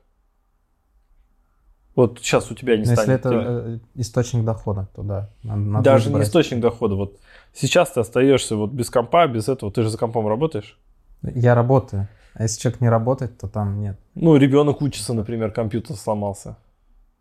Вот 1.96 2.20
сейчас 2.20 2.50
у 2.52 2.56
тебя 2.56 2.78
не 2.78 2.84
Но 2.86 2.92
если 2.92 3.04
станет. 3.04 3.20
это 3.20 3.30
теле- 3.30 3.46
э, 3.46 3.80
источник 3.96 4.44
дохода, 4.44 4.88
то 4.96 5.04
да. 5.04 5.30
Надо, 5.44 5.84
Даже 5.84 6.10
не 6.10 6.16
брать. 6.16 6.28
источник 6.28 6.60
дохода. 6.62 6.96
Вот 6.96 7.20
сейчас 7.54 7.92
ты 7.92 8.00
остаешься 8.00 8.56
вот 8.56 8.72
без 8.72 8.90
компа, 8.90 9.28
без 9.28 9.50
этого. 9.50 9.72
Ты 9.72 9.84
же 9.84 9.90
за 9.90 9.98
компом 9.98 10.28
работаешь. 10.28 10.80
Я 11.22 11.54
работаю. 11.56 12.08
А 12.40 12.44
если 12.44 12.62
человек 12.62 12.80
не 12.80 12.88
работает, 12.88 13.38
то 13.38 13.50
там 13.50 13.82
нет. 13.82 14.00
Ну, 14.16 14.38
ребенок 14.38 14.82
учится, 14.82 15.14
например, 15.14 15.52
компьютер 15.52 15.98
сломался. 15.98 16.56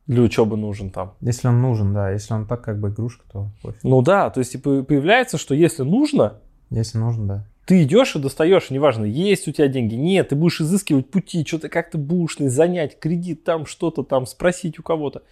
Для 0.06 0.22
учебы 0.22 0.56
нужен 0.56 0.90
там. 0.90 1.14
Если 1.20 1.48
он 1.48 1.60
нужен, 1.60 1.92
да. 1.92 2.12
Если 2.12 2.32
он 2.34 2.46
так 2.46 2.62
как 2.62 2.78
бы 2.78 2.90
игрушка, 2.90 3.24
то 3.32 3.50
пофиг. 3.60 3.82
Ну 3.82 4.00
да, 4.00 4.30
то 4.30 4.38
есть 4.38 4.52
типа, 4.52 4.84
появляется, 4.84 5.36
что 5.36 5.56
если 5.56 5.82
нужно, 5.82 6.40
Если 6.70 6.98
нужен, 6.98 7.26
да. 7.26 7.44
ты 7.66 7.82
идешь 7.82 8.14
и 8.14 8.20
достаешь, 8.20 8.70
неважно, 8.70 9.06
есть 9.06 9.48
у 9.48 9.52
тебя 9.52 9.66
деньги, 9.66 9.96
нет, 9.96 10.28
ты 10.28 10.36
будешь 10.36 10.60
изыскивать 10.60 11.10
пути, 11.10 11.44
что-то 11.44 11.68
как-то 11.68 11.98
бушный, 11.98 12.46
занять 12.46 13.00
кредит 13.00 13.42
там, 13.42 13.66
что-то 13.66 14.04
там, 14.04 14.24
спросить 14.24 14.78
у 14.78 14.84
кого-то. 14.84 15.24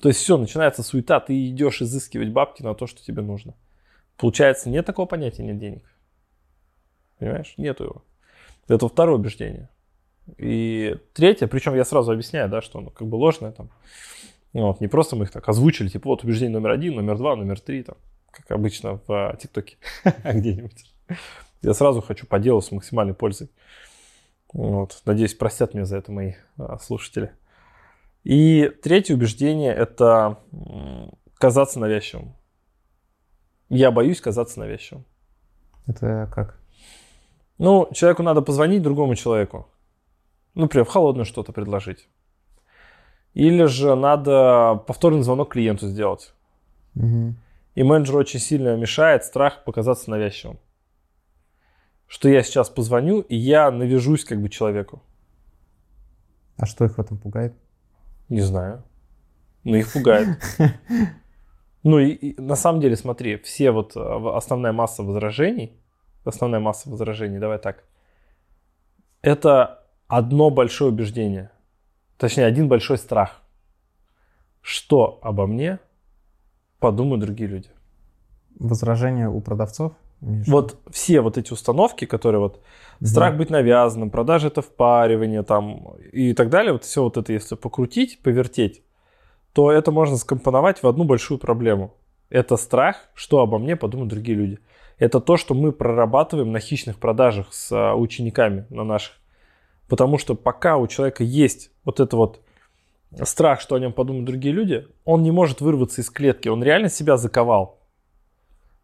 То 0.00 0.10
есть 0.10 0.20
все, 0.20 0.38
начинается 0.38 0.84
суета, 0.84 1.18
ты 1.18 1.48
идешь 1.48 1.82
изыскивать 1.82 2.30
бабки 2.30 2.62
на 2.62 2.74
то, 2.74 2.86
что 2.86 3.04
тебе 3.04 3.22
нужно. 3.22 3.54
Получается, 4.16 4.70
нет 4.70 4.86
такого 4.86 5.06
понятия, 5.06 5.42
нет 5.42 5.58
денег. 5.58 5.82
Понимаешь? 7.18 7.54
Нету 7.56 7.82
его. 7.82 8.04
Это 8.68 8.88
второе 8.88 9.16
убеждение. 9.16 9.68
И 10.38 10.96
третье, 11.12 11.46
причем 11.46 11.74
я 11.74 11.84
сразу 11.84 12.12
объясняю, 12.12 12.48
да, 12.48 12.62
что 12.62 12.78
оно 12.78 12.90
как 12.90 13.06
бы 13.06 13.16
ложное 13.16 13.52
там. 13.52 13.70
Ну, 14.52 14.68
вот, 14.68 14.80
не 14.80 14.88
просто 14.88 15.16
мы 15.16 15.24
их 15.24 15.30
так 15.30 15.48
озвучили, 15.48 15.88
типа 15.88 16.08
вот 16.08 16.24
убеждение 16.24 16.54
номер 16.54 16.70
один, 16.70 16.94
номер 16.94 17.18
два, 17.18 17.36
номер 17.36 17.60
три, 17.60 17.82
там, 17.82 17.96
как 18.30 18.50
обычно 18.52 19.00
в 19.06 19.10
а, 19.10 19.36
ТикТоке 19.36 19.76
где-нибудь. 20.24 20.92
Я 21.62 21.74
сразу 21.74 22.00
хочу 22.00 22.26
по 22.26 22.38
делу 22.38 22.60
с 22.62 22.70
максимальной 22.70 23.14
пользой. 23.14 23.50
Вот. 24.52 25.02
Надеюсь, 25.04 25.34
простят 25.34 25.74
меня 25.74 25.84
за 25.84 25.98
это 25.98 26.12
мои 26.12 26.34
а, 26.56 26.78
слушатели. 26.78 27.32
И 28.22 28.70
третье 28.82 29.14
убеждение– 29.14 29.74
это 29.74 30.38
казаться 31.34 31.80
навязчивым. 31.80 32.34
Я 33.68 33.90
боюсь 33.90 34.20
казаться 34.20 34.60
навязчивым. 34.60 35.04
Это 35.86 36.30
как? 36.32 36.63
Ну, 37.58 37.88
человеку 37.92 38.22
надо 38.22 38.42
позвонить 38.42 38.82
другому 38.82 39.14
человеку. 39.14 39.68
Ну, 40.54 40.62
например, 40.62 40.84
в 40.84 40.88
холодную 40.88 41.24
что-то 41.24 41.52
предложить. 41.52 42.08
Или 43.34 43.64
же 43.64 43.94
надо 43.96 44.82
повторный 44.86 45.22
звонок 45.22 45.52
клиенту 45.52 45.88
сделать. 45.88 46.32
Мгм. 46.94 47.36
И 47.74 47.82
менеджеру 47.82 48.18
очень 48.18 48.40
сильно 48.40 48.76
мешает 48.76 49.24
страх 49.24 49.64
показаться 49.64 50.10
навязчивым. 50.10 50.58
Что 52.06 52.28
я 52.28 52.42
сейчас 52.42 52.68
позвоню, 52.70 53.20
и 53.20 53.34
я 53.34 53.70
навяжусь 53.70 54.24
как 54.24 54.40
бы 54.40 54.48
человеку. 54.48 55.02
А 56.56 56.66
что 56.66 56.84
их 56.84 56.96
в 56.96 57.00
этом 57.00 57.18
пугает? 57.18 57.54
Не 58.28 58.42
знаю. 58.42 58.84
Ну, 59.64 59.76
их 59.76 59.92
пугает. 59.92 60.28
Ну, 61.86 61.98
и, 61.98 62.12
и 62.12 62.40
на 62.40 62.56
самом 62.56 62.80
деле, 62.80 62.96
смотри, 62.96 63.36
все 63.36 63.70
вот 63.70 63.94
в- 63.94 64.34
основная 64.34 64.72
масса 64.72 65.02
возражений, 65.02 65.78
основная 66.24 66.60
масса 66.60 66.90
возражений, 66.90 67.38
давай 67.38 67.58
так, 67.58 67.84
это 69.22 69.84
одно 70.06 70.50
большое 70.50 70.90
убеждение, 70.90 71.50
точнее, 72.18 72.46
один 72.46 72.68
большой 72.68 72.98
страх. 72.98 73.40
Что 74.60 75.18
обо 75.22 75.46
мне 75.46 75.78
подумают 76.78 77.20
другие 77.20 77.48
люди? 77.48 77.68
Возражения 78.58 79.28
у 79.28 79.40
продавцов? 79.40 79.92
В 80.20 80.50
Вот 80.50 80.78
все 80.90 81.20
вот 81.20 81.36
эти 81.36 81.52
установки, 81.52 82.06
которые 82.06 82.40
вот 82.40 82.62
виду? 83.00 83.10
страх 83.10 83.32
Да. 83.32 83.38
быть 83.38 83.50
навязанным, 83.50 84.10
продажа 84.10 84.46
это 84.48 84.62
впаривание 84.62 85.42
там 85.42 85.96
и 86.12 86.32
так 86.32 86.48
далее, 86.48 86.72
вот 86.72 86.84
все 86.84 87.02
вот 87.02 87.16
это, 87.16 87.32
если 87.32 87.56
покрутить, 87.56 88.22
повертеть, 88.22 88.82
то 89.52 89.70
это 89.70 89.92
можно 89.92 90.16
скомпоновать 90.16 90.82
в 90.82 90.86
одну 90.86 91.04
большую 91.04 91.38
проблему. 91.38 91.94
Это 92.30 92.56
страх, 92.56 92.96
что 93.14 93.40
обо 93.40 93.58
мне 93.58 93.76
подумают 93.76 94.10
другие 94.10 94.36
люди. 94.36 94.58
Это 94.98 95.20
то, 95.20 95.36
что 95.36 95.54
мы 95.54 95.72
прорабатываем 95.72 96.52
на 96.52 96.60
хищных 96.60 96.98
продажах 96.98 97.52
с 97.52 97.72
а, 97.72 97.94
учениками 97.94 98.66
на 98.70 98.84
наших. 98.84 99.14
Потому 99.88 100.18
что 100.18 100.34
пока 100.34 100.76
у 100.76 100.86
человека 100.86 101.24
есть 101.24 101.70
вот 101.84 102.00
это 102.00 102.16
вот 102.16 102.40
страх, 103.22 103.60
что 103.60 103.74
о 103.74 103.80
нем 103.80 103.92
подумают 103.92 104.26
другие 104.26 104.54
люди, 104.54 104.86
он 105.04 105.22
не 105.22 105.30
может 105.30 105.60
вырваться 105.60 106.00
из 106.00 106.10
клетки, 106.10 106.48
он 106.48 106.62
реально 106.62 106.88
себя 106.88 107.16
заковал. 107.16 107.80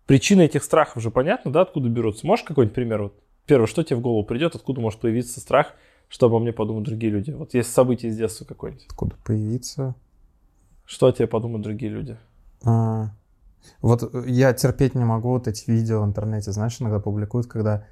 причины 0.06 0.42
этих 0.42 0.62
страхов 0.62 1.02
же 1.02 1.10
понятно, 1.10 1.50
да, 1.50 1.62
откуда 1.62 1.88
берутся? 1.88 2.26
Можешь 2.26 2.44
какой-нибудь 2.44 2.74
пример? 2.74 3.02
Вот 3.02 3.14
первое, 3.46 3.66
что 3.66 3.82
тебе 3.82 3.96
в 3.96 4.00
голову 4.00 4.24
придет, 4.24 4.54
откуда 4.54 4.80
может 4.80 5.00
появиться 5.00 5.40
страх, 5.40 5.74
чтобы 6.08 6.36
обо 6.36 6.42
мне 6.42 6.52
подумать 6.52 6.84
другие 6.84 7.12
люди? 7.12 7.30
Вот 7.30 7.54
есть 7.54 7.72
событие 7.72 8.10
из 8.10 8.16
детства 8.16 8.44
какое-нибудь. 8.44 8.86
Откуда 8.88 9.16
появиться? 9.24 9.94
Что 10.84 11.06
о 11.06 11.12
тебе 11.12 11.28
подумают 11.28 11.62
другие 11.62 11.92
люди? 11.92 12.16
А, 12.64 13.10
вот 13.82 14.26
я 14.26 14.52
терпеть 14.52 14.94
не 14.94 15.04
могу 15.04 15.30
вот 15.30 15.48
эти 15.48 15.70
видео 15.70 16.02
в 16.02 16.04
интернете, 16.04 16.52
знаешь, 16.52 16.76
иногда 16.80 17.00
публикуют, 17.00 17.46
когда 17.46 17.84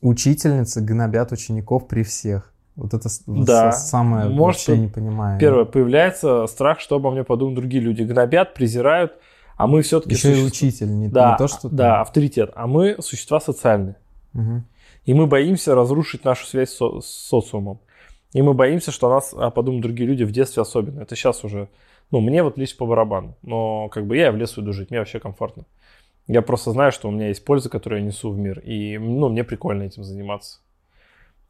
учительницы 0.00 0.80
гнобят 0.80 1.32
учеников 1.32 1.88
при 1.88 2.02
всех. 2.02 2.52
Вот 2.76 2.94
это 2.94 3.08
да. 3.26 3.72
самое 3.72 4.28
Может, 4.28 4.68
вообще 4.68 4.78
не 4.78 4.88
понимаю. 4.88 5.38
Первое, 5.38 5.64
появляется 5.64 6.46
страх, 6.46 6.80
что 6.80 6.96
обо 6.96 7.10
мне 7.10 7.24
подумают 7.24 7.58
другие 7.58 7.82
люди. 7.82 8.02
Гнобят, 8.02 8.54
презирают, 8.54 9.12
а 9.56 9.66
мы 9.66 9.82
все-таки... 9.82 10.14
Еще 10.14 10.34
существ... 10.34 10.42
и 10.42 10.46
учитель, 10.46 10.96
не, 10.96 11.08
да, 11.08 11.32
не 11.32 11.36
то, 11.36 11.48
что... 11.48 11.68
Да, 11.68 12.00
авторитет. 12.00 12.50
А 12.54 12.66
мы 12.66 12.96
существа 13.00 13.40
социальные. 13.40 13.96
Угу. 14.32 14.62
И 15.04 15.14
мы 15.14 15.26
боимся 15.26 15.74
разрушить 15.74 16.24
нашу 16.24 16.46
связь 16.46 16.70
со- 16.70 17.00
с 17.00 17.06
социумом. 17.06 17.80
И 18.32 18.40
мы 18.40 18.54
боимся, 18.54 18.92
что 18.92 19.10
нас 19.10 19.34
а, 19.36 19.50
подумают 19.50 19.82
другие 19.82 20.08
люди 20.08 20.24
в 20.24 20.32
детстве 20.32 20.62
особенно. 20.62 21.00
Это 21.02 21.16
сейчас 21.16 21.44
уже... 21.44 21.68
Ну, 22.10 22.20
мне 22.20 22.42
вот 22.42 22.58
лично 22.58 22.78
по 22.78 22.86
барабану. 22.86 23.36
Но 23.42 23.88
как 23.88 24.06
бы 24.06 24.16
я 24.16 24.32
в 24.32 24.36
лес 24.36 24.56
уйду 24.56 24.72
жить, 24.72 24.90
мне 24.90 24.98
вообще 24.98 25.20
комфортно. 25.20 25.64
Я 26.26 26.42
просто 26.42 26.72
знаю, 26.72 26.92
что 26.92 27.08
у 27.08 27.10
меня 27.10 27.28
есть 27.28 27.44
польза, 27.44 27.68
которую 27.68 28.00
я 28.00 28.06
несу 28.06 28.30
в 28.30 28.38
мир. 28.38 28.60
И, 28.60 28.98
ну, 28.98 29.28
мне 29.28 29.44
прикольно 29.44 29.84
этим 29.84 30.04
заниматься. 30.04 30.60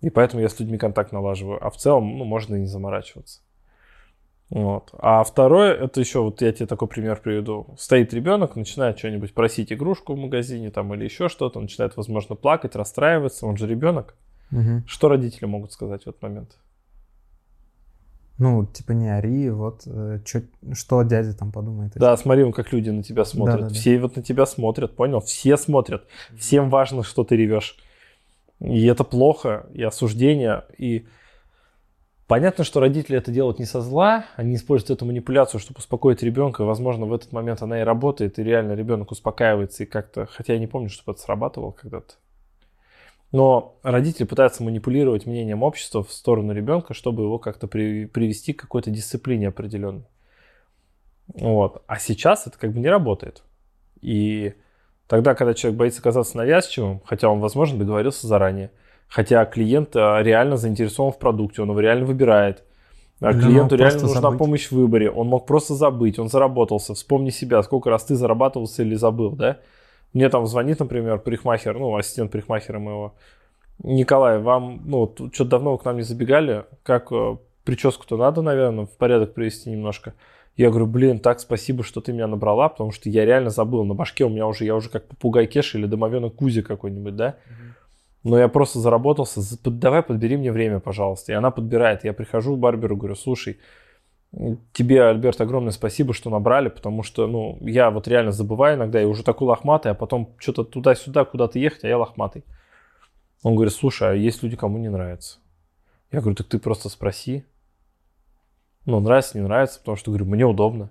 И 0.00 0.10
поэтому 0.10 0.42
я 0.42 0.48
с 0.48 0.58
людьми 0.58 0.78
контакт 0.78 1.12
налаживаю. 1.12 1.64
А 1.64 1.70
в 1.70 1.76
целом, 1.76 2.16
ну, 2.16 2.24
можно 2.24 2.56
и 2.56 2.60
не 2.60 2.66
заморачиваться. 2.66 3.40
Вот. 4.50 4.90
А 4.98 5.22
второе, 5.22 5.74
это 5.74 6.00
еще, 6.00 6.20
вот 6.20 6.42
я 6.42 6.52
тебе 6.52 6.66
такой 6.66 6.88
пример 6.88 7.20
приведу. 7.20 7.68
Стоит 7.78 8.12
ребенок, 8.12 8.56
начинает 8.56 8.98
что-нибудь 8.98 9.32
просить 9.32 9.72
игрушку 9.72 10.14
в 10.14 10.18
магазине 10.18 10.70
там 10.70 10.92
или 10.92 11.04
еще 11.04 11.28
что-то, 11.28 11.60
начинает, 11.60 11.96
возможно, 11.96 12.34
плакать, 12.34 12.74
расстраиваться, 12.74 13.46
он 13.46 13.56
же 13.56 13.68
ребенок. 13.68 14.16
Угу. 14.50 14.82
Что 14.86 15.08
родители 15.08 15.44
могут 15.44 15.72
сказать 15.72 16.04
в 16.04 16.08
этот 16.08 16.20
момент? 16.20 16.58
Ну, 18.40 18.64
типа 18.64 18.92
не 18.92 19.14
ори, 19.14 19.50
вот 19.50 19.82
э, 19.84 20.20
чё, 20.24 20.40
что 20.72 21.02
дядя 21.02 21.34
там 21.34 21.52
подумает. 21.52 21.92
Да, 21.96 22.16
смотри, 22.16 22.42
он 22.42 22.52
как 22.52 22.72
люди 22.72 22.88
на 22.88 23.02
тебя 23.02 23.26
смотрят. 23.26 23.60
Да, 23.60 23.68
да, 23.68 23.74
Все 23.74 23.96
да. 23.96 24.02
вот 24.02 24.16
на 24.16 24.22
тебя 24.22 24.46
смотрят, 24.46 24.96
понял? 24.96 25.20
Все 25.20 25.58
смотрят. 25.58 26.06
Всем 26.38 26.70
важно, 26.70 27.02
что 27.02 27.22
ты 27.22 27.36
ревешь. 27.36 27.76
И 28.60 28.86
это 28.86 29.04
плохо, 29.04 29.66
и 29.74 29.82
осуждение, 29.82 30.64
и 30.78 31.06
понятно, 32.28 32.64
что 32.64 32.80
родители 32.80 33.18
это 33.18 33.30
делают 33.30 33.58
не 33.58 33.66
со 33.66 33.82
зла, 33.82 34.24
они 34.36 34.54
используют 34.54 34.90
эту 34.90 35.04
манипуляцию, 35.04 35.60
чтобы 35.60 35.78
успокоить 35.78 36.22
ребенка, 36.22 36.64
возможно, 36.64 37.04
в 37.04 37.12
этот 37.12 37.32
момент 37.32 37.60
она 37.60 37.82
и 37.82 37.84
работает, 37.84 38.38
и 38.38 38.42
реально 38.42 38.72
ребенок 38.72 39.10
успокаивается, 39.10 39.82
и 39.82 39.86
как-то, 39.86 40.24
хотя 40.24 40.54
я 40.54 40.58
не 40.58 40.66
помню, 40.66 40.88
чтобы 40.88 41.12
это 41.12 41.20
срабатывало 41.20 41.72
когда-то. 41.72 42.14
Но 43.32 43.78
родители 43.82 44.24
пытаются 44.24 44.62
манипулировать 44.62 45.26
мнением 45.26 45.62
общества 45.62 46.02
в 46.02 46.12
сторону 46.12 46.52
ребенка, 46.52 46.94
чтобы 46.94 47.22
его 47.22 47.38
как-то 47.38 47.68
при, 47.68 48.06
привести 48.06 48.52
к 48.52 48.60
какой-то 48.62 48.90
дисциплине 48.90 49.48
определенной. 49.48 50.06
Вот. 51.28 51.82
А 51.86 51.98
сейчас 51.98 52.46
это 52.46 52.58
как 52.58 52.72
бы 52.72 52.80
не 52.80 52.88
работает. 52.88 53.42
И 54.00 54.54
Тогда, 55.10 55.34
когда 55.34 55.54
человек 55.54 55.76
боится 55.76 56.00
казаться 56.00 56.36
навязчивым, 56.36 57.02
хотя 57.04 57.28
он, 57.28 57.40
возможно, 57.40 57.80
договорился 57.80 58.28
заранее, 58.28 58.70
хотя 59.08 59.44
клиент 59.44 59.96
а, 59.96 60.22
реально 60.22 60.56
заинтересован 60.56 61.10
в 61.10 61.18
продукте, 61.18 61.62
он 61.62 61.70
его 61.70 61.80
реально 61.80 62.06
выбирает, 62.06 62.62
а 63.20 63.32
клиенту 63.32 63.74
реально 63.74 64.02
нужна 64.02 64.20
забыть. 64.20 64.38
помощь 64.38 64.68
в 64.68 64.72
выборе, 64.72 65.10
он 65.10 65.26
мог 65.26 65.46
просто 65.46 65.74
забыть, 65.74 66.20
он 66.20 66.28
заработался, 66.28 66.94
вспомни 66.94 67.30
себя, 67.30 67.60
сколько 67.64 67.90
раз 67.90 68.04
ты 68.04 68.14
зарабатывался 68.14 68.84
или 68.84 68.94
забыл, 68.94 69.32
да? 69.32 69.58
Мне 70.12 70.28
там 70.28 70.46
звонит, 70.46 70.80
например, 70.80 71.18
парикмахер, 71.18 71.78
ну, 71.78 71.96
ассистент 71.96 72.32
парикмахера 72.32 72.78
моего, 72.78 73.14
Николай, 73.82 74.38
вам, 74.38 74.82
ну, 74.84 75.14
что-то 75.32 75.50
давно 75.50 75.72
вы 75.72 75.78
к 75.78 75.84
нам 75.84 75.96
не 75.96 76.02
забегали, 76.02 76.64
как 76.82 77.10
э, 77.12 77.36
прическу-то 77.64 78.16
надо, 78.16 78.42
наверное, 78.42 78.86
в 78.86 78.96
порядок 78.96 79.32
привести 79.32 79.70
немножко. 79.70 80.14
Я 80.56 80.68
говорю, 80.68 80.86
блин, 80.86 81.20
так 81.20 81.40
спасибо, 81.40 81.82
что 81.82 82.00
ты 82.00 82.12
меня 82.12 82.26
набрала, 82.26 82.68
потому 82.68 82.90
что 82.90 83.08
я 83.08 83.24
реально 83.24 83.50
забыл. 83.50 83.84
На 83.84 83.94
башке 83.94 84.24
у 84.24 84.28
меня 84.28 84.46
уже, 84.46 84.64
я 84.64 84.74
уже 84.76 84.90
как 84.90 85.06
попугай 85.06 85.46
Кеша 85.46 85.78
или 85.78 85.86
домовенок 85.86 86.34
Кузи 86.34 86.60
какой-нибудь, 86.60 87.16
да? 87.16 87.36
Но 88.22 88.38
я 88.38 88.48
просто 88.48 88.80
заработался, 88.80 89.40
давай 89.64 90.02
подбери 90.02 90.36
мне 90.36 90.52
время, 90.52 90.80
пожалуйста. 90.80 91.32
И 91.32 91.34
она 91.34 91.50
подбирает. 91.50 92.04
Я 92.04 92.12
прихожу 92.12 92.56
к 92.56 92.58
барберу, 92.58 92.96
говорю, 92.96 93.14
слушай, 93.14 93.58
тебе, 94.72 95.04
Альберт, 95.04 95.40
огромное 95.40 95.72
спасибо, 95.72 96.14
что 96.14 96.30
набрали, 96.30 96.68
потому 96.68 97.02
что, 97.02 97.26
ну, 97.26 97.58
я 97.60 97.90
вот 97.90 98.06
реально 98.06 98.32
забываю 98.32 98.76
иногда, 98.76 99.00
я 99.00 99.08
уже 99.08 99.24
такой 99.24 99.48
лохматый, 99.48 99.92
а 99.92 99.94
потом 99.94 100.34
что-то 100.38 100.64
туда-сюда 100.64 101.24
куда-то 101.24 101.58
ехать, 101.58 101.84
а 101.84 101.88
я 101.88 101.98
лохматый. 101.98 102.44
Он 103.42 103.54
говорит, 103.54 103.74
слушай, 103.74 104.10
а 104.10 104.14
есть 104.14 104.42
люди, 104.42 104.56
кому 104.56 104.78
не 104.78 104.88
нравится. 104.88 105.38
Я 106.12 106.20
говорю, 106.20 106.36
так 106.36 106.46
ты 106.46 106.58
просто 106.58 106.88
спроси. 106.88 107.44
Ну, 108.86 109.00
нравится, 109.00 109.38
не 109.38 109.44
нравится, 109.44 109.78
потому 109.78 109.96
что, 109.96 110.10
говорю, 110.10 110.26
мне 110.26 110.44
удобно. 110.44 110.90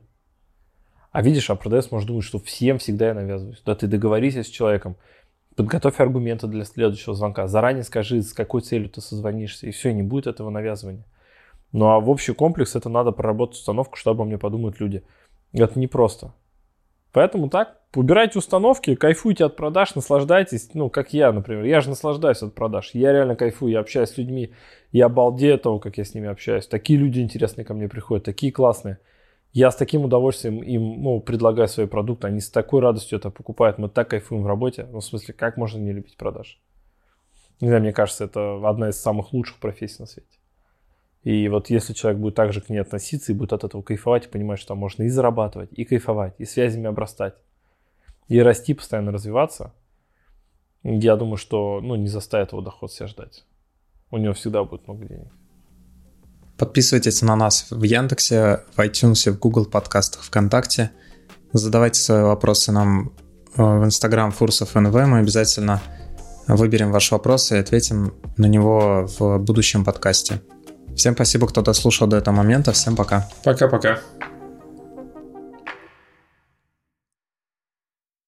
А 1.12 1.22
видишь, 1.22 1.50
а 1.50 1.56
продавец 1.56 1.92
может 1.92 2.08
думать, 2.08 2.24
что 2.24 2.40
всем 2.40 2.78
всегда 2.78 3.08
я 3.08 3.14
навязываюсь. 3.14 3.62
Да 3.66 3.76
ты 3.76 3.88
договорись 3.88 4.36
с 4.36 4.48
человеком, 4.48 4.96
подготовь 5.56 6.00
аргументы 6.00 6.48
для 6.48 6.66
следующего 6.66 7.16
звонка, 7.16 7.48
заранее 7.48 7.84
скажи, 7.84 8.22
с 8.22 8.34
какой 8.34 8.62
целью 8.62 8.90
ты 8.90 9.02
созвонишься, 9.02 9.68
и 9.68 9.72
все, 9.72 9.92
не 9.92 10.04
будет 10.04 10.28
этого 10.28 10.50
навязывания. 10.50 11.06
Ну 11.72 11.88
а 11.88 12.00
в 12.00 12.10
общий 12.10 12.34
комплекс 12.34 12.76
это 12.76 12.90
надо 12.90 13.12
проработать 13.12 13.58
установку, 13.58 13.96
что 13.96 14.12
обо 14.12 14.24
мне 14.24 14.38
подумают 14.38 14.80
люди. 14.80 15.04
Это 15.54 15.80
непросто. 15.80 16.34
Поэтому 17.12 17.50
так, 17.50 17.80
убирайте 17.96 18.38
установки, 18.38 18.96
кайфуйте 18.96 19.46
от 19.46 19.56
продаж, 19.56 19.96
наслаждайтесь. 19.96 20.70
Ну, 20.74 20.90
как 20.90 21.14
я, 21.14 21.32
например. 21.32 21.64
Я 21.66 21.82
же 21.82 21.90
наслаждаюсь 21.90 22.44
от 22.44 22.54
продаж. 22.54 22.92
Я 22.94 23.12
реально 23.12 23.36
кайфую, 23.36 23.72
я 23.72 23.80
общаюсь 23.80 24.10
с 24.10 24.18
людьми. 24.18 24.54
Я 24.92 25.08
обалдею 25.08 25.56
от 25.56 25.64
того, 25.64 25.80
как 25.80 25.98
я 25.98 26.06
с 26.06 26.14
ними 26.14 26.28
общаюсь. 26.28 26.68
Такие 26.68 27.00
люди 27.00 27.20
интересные 27.20 27.66
ко 27.66 27.74
мне 27.74 27.88
приходят, 27.88 28.26
такие 28.26 28.52
классные. 28.52 29.00
Я 29.52 29.72
с 29.72 29.76
таким 29.76 30.06
удовольствием 30.06 30.62
им 30.62 31.02
ну, 31.02 31.20
предлагаю 31.20 31.68
свои 31.68 31.88
продукты. 31.88 32.28
Они 32.28 32.40
с 32.40 32.52
такой 32.52 32.82
радостью 32.82 33.18
это 33.18 33.32
покупают. 33.32 33.80
Мы 33.80 33.90
так 33.90 34.10
кайфуем 34.10 34.44
в 34.44 34.48
работе. 34.48 34.88
Ну, 34.92 35.00
в 35.00 35.04
смысле, 35.04 35.34
как 35.34 35.58
можно 35.58 35.80
не 35.80 35.92
любить 35.92 36.18
продаж? 36.18 36.60
Не 37.60 37.68
знаю, 37.68 37.82
мне 37.82 37.92
кажется, 37.92 38.26
это 38.26 38.62
одна 38.70 38.90
из 38.90 39.02
самых 39.02 39.34
лучших 39.34 39.58
профессий 39.58 39.98
на 40.00 40.06
свете. 40.06 40.39
И 41.24 41.50
вот 41.50 41.70
если 41.70 41.94
человек 41.94 42.22
будет 42.22 42.36
так 42.36 42.54
же 42.54 42.62
к 42.62 42.70
ней 42.70 42.80
относиться 42.80 43.32
и 43.32 43.36
будет 43.36 43.54
от 43.54 43.64
этого 43.64 43.82
кайфовать 43.82 44.26
и 44.26 44.30
понимать, 44.30 44.60
что 44.60 44.70
там 44.70 44.78
можно 44.78 45.04
и 45.04 45.10
зарабатывать, 45.10 45.70
и 45.74 45.84
кайфовать, 45.84 46.34
и 46.38 46.46
связями 46.46 46.88
обрастать, 46.88 47.36
и 48.30 48.40
расти, 48.40 48.74
постоянно 48.74 49.12
развиваться, 49.12 49.74
я 50.84 51.18
думаю, 51.18 51.38
что 51.38 51.82
ну, 51.82 51.96
не 51.96 52.08
заставит 52.08 52.52
его 52.52 52.62
доход 52.62 52.92
себя 52.92 53.08
ждать. 53.08 53.46
У 54.12 54.18
него 54.18 54.34
всегда 54.34 54.64
будет 54.64 54.88
много 54.88 55.06
денег. 55.06 55.28
Подписывайтесь 56.58 57.22
на 57.22 57.36
нас 57.36 57.68
в 57.70 57.84
Яндексе, 57.84 58.64
в 58.76 58.80
iTunes, 58.80 59.32
в 59.32 59.40
Google 59.40 59.66
подкастах, 59.66 60.24
ВКонтакте. 60.24 60.92
Задавайте 61.54 62.00
свои 62.00 62.24
вопросы 62.24 62.72
нам 62.72 63.14
э, 63.56 63.62
в 63.62 63.86
Instagram 63.86 64.32
Фурсов 64.32 64.76
НВ. 64.76 64.94
Мы 64.94 65.20
обязательно 65.20 65.82
выберем 66.48 66.92
ваш 66.92 67.12
вопрос 67.12 67.52
и 67.52 67.58
ответим 67.58 68.14
на 68.38 68.48
него 68.48 69.08
в 69.20 69.38
будущем 69.40 69.86
подкасте. 69.86 70.42
Всем 71.00 71.14
спасибо, 71.14 71.48
кто 71.48 71.62
дослушал 71.62 72.08
до 72.08 72.18
этого 72.18 72.36
момента. 72.36 72.74
Всем 72.74 72.98
пока. 72.98 73.26
Пока-пока. 73.46 74.00